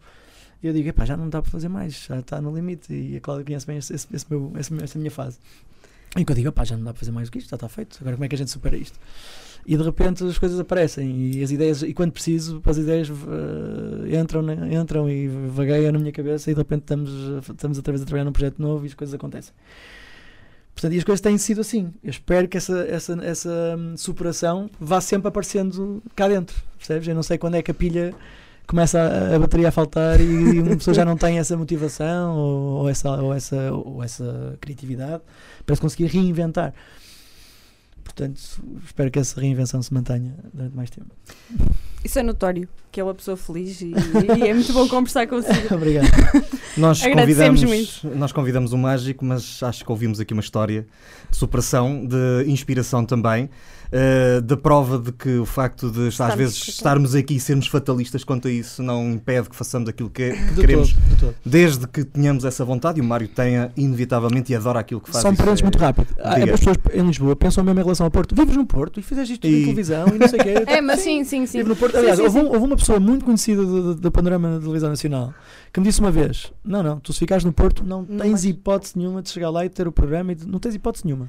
[0.68, 2.92] eu digo, epá, já não dá para fazer mais, já está no limite.
[2.92, 5.38] E a Cláudia conhece bem esse, esse, esse meu, esse, essa minha fase.
[6.14, 7.68] Que eu digo, epá, já não dá para fazer mais do que isto, já está
[7.68, 8.98] feito, agora como é que a gente supera isto?
[9.64, 14.18] E de repente as coisas aparecem e as ideias, e quando preciso, as ideias eh,
[14.18, 14.42] entram,
[14.72, 17.11] entram e vagueiam na minha cabeça e de repente estamos,
[17.48, 19.54] estamos outra vez a trabalhar num projeto novo e as coisas acontecem.
[20.74, 21.92] Portanto, e as coisas têm sido assim.
[22.02, 27.06] Eu espero que essa, essa, essa hum, superação vá sempre aparecendo cá dentro, percebes?
[27.06, 28.14] Eu não sei quando é que a pilha
[28.70, 32.82] começa a, a bateria a faltar e uma pessoa já não tem essa motivação ou,
[32.82, 35.22] ou essa, ou, essa, ou essa criatividade
[35.66, 36.72] para se conseguir reinventar.
[38.04, 38.40] Portanto,
[38.84, 41.10] espero que essa reinvenção se mantenha durante mais tempo.
[42.04, 43.92] Isso é notório, que é uma pessoa feliz e,
[44.38, 45.66] e é muito bom conversar consigo.
[45.74, 46.06] Obrigado.
[46.76, 50.86] Nós convidamos, nós convidamos o Mágico, mas acho que ouvimos aqui uma história
[51.28, 53.50] de superação, de inspiração também,
[53.93, 56.68] eh, da prova de que o facto de às vezes fatalistas.
[56.74, 60.55] estarmos aqui e sermos fatalistas quanto a isso não impede que façamos aquilo que, que
[60.55, 61.34] De queremos, todo, de todo.
[61.45, 65.22] desde que tenhamos essa vontade, e o Mário tenha inevitavelmente e adora aquilo que faz.
[65.22, 66.07] Só isso parênteses é- muito rápido.
[66.20, 66.55] Ah, Diga.
[66.55, 68.34] As pessoas em Lisboa pensam mesmo em relação ao Porto.
[68.34, 70.55] Vives no Porto e fizeste isto E- em televisão e não sei o quê.
[70.70, 71.59] É, mas sim, sim, sim.
[71.59, 71.97] Vivo no Porto.
[71.97, 72.47] Aliás, sim, houve, sim.
[72.47, 73.62] houve uma pessoa muito conhecida
[73.95, 75.34] do panorama da televisão nacional
[75.72, 78.30] que me disse uma vez: Não, não, tu se ficares no Porto não Não tens
[78.30, 78.45] vais.
[78.45, 81.28] hipótese nenhuma de chegar lá e ter o programa e de- não tens hipótese nenhuma.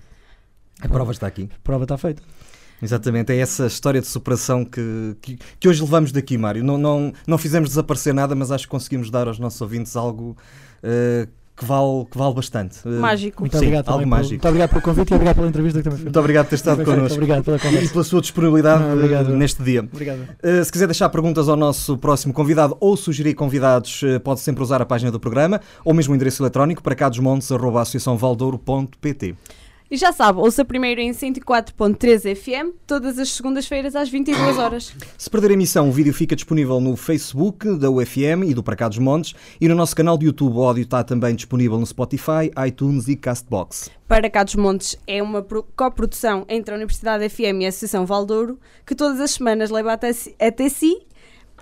[0.82, 1.49] A prova está aqui.
[1.53, 2.22] A prova está feita.
[2.82, 6.63] Exatamente, é essa história de superação que, que, que hoje levamos daqui, Mário.
[6.63, 10.36] Não, não, não fizemos desaparecer nada, mas acho que conseguimos dar aos nossos ouvintes algo
[10.82, 12.79] eh, que, vale, que vale bastante.
[12.84, 13.43] Eh, Mágico.
[13.43, 14.32] Muito Sim, obrigado algo pelo- mágico.
[14.32, 16.05] Muito obrigado pelo convite e obrigado pela entrevista que também foi.
[16.05, 17.91] Muito obrigado por ter estado connosco Obrigado pela e conversa.
[17.91, 19.32] pela sua disponibilidade Não, obrigado.
[19.32, 19.82] eh, neste dia.
[19.82, 20.21] Obrigado.
[20.43, 24.63] Uh, se quiser deixar perguntas ao nosso próximo convidado ou sugerir convidados, uh, pode sempre
[24.63, 29.36] usar a página do programa ou mesmo o endereço eletrónico para cadosmontes.associaçãovaldouro.pt.
[29.91, 34.95] E já sabe, ouça primeiro em 104.3 FM, todas as segundas-feiras às 22 horas.
[35.17, 38.77] Se perder a emissão, o vídeo fica disponível no Facebook da UFM e do Para
[38.77, 40.55] Cá dos Montes e no nosso canal de YouTube.
[40.55, 43.91] O áudio está também disponível no Spotify, iTunes e Castbox.
[44.07, 48.05] Para Cá dos Montes é uma pro- coprodução entre a Universidade FM e a Associação
[48.05, 50.99] Valdouro, que todas as semanas leva até si, até si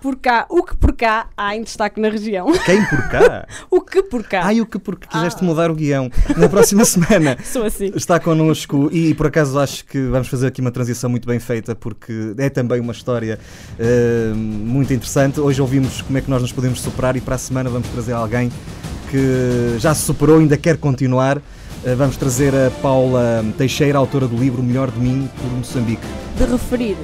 [0.00, 2.46] por cá, o que por cá há em destaque na região.
[2.64, 3.46] Quem por cá?
[3.70, 4.42] O que por cá?
[4.44, 6.10] Ai, o que porque quiseste mudar o guião.
[6.36, 7.92] Na próxima semana Sou assim.
[7.94, 11.74] está connosco e por acaso acho que vamos fazer aqui uma transição muito bem feita
[11.74, 13.38] porque é também uma história
[13.78, 15.40] eh, muito interessante.
[15.40, 18.12] Hoje ouvimos como é que nós nos podemos superar e para a semana vamos trazer
[18.12, 18.50] alguém
[19.10, 21.40] que já se superou e ainda quer continuar.
[21.84, 26.02] Eh, vamos trazer a Paula Teixeira, autora do livro Melhor de Mim por Moçambique.
[26.36, 26.96] De referir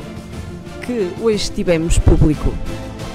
[0.85, 2.53] que hoje tivemos público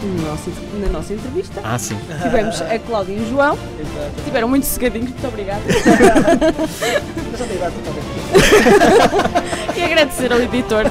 [0.04, 1.62] no nosso- na nossa entrevista.
[1.64, 1.98] Ah, sim.
[2.22, 3.58] Tivemos a Cláudia e o João.
[4.26, 5.62] Tiveram muito cegadinhos, muito obrigada.
[9.76, 10.86] e agradecer ao editor.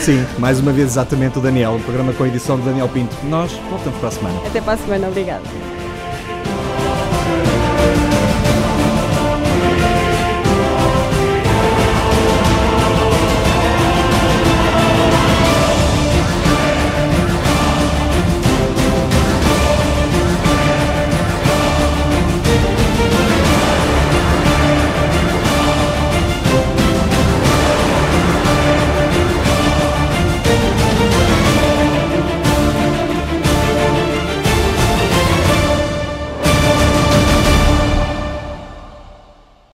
[0.00, 3.14] Sim, mais uma vez exatamente o Daniel, o programa com a edição de Daniel Pinto.
[3.24, 4.40] Nós voltamos para a semana.
[4.46, 5.42] Até para a semana, obrigada.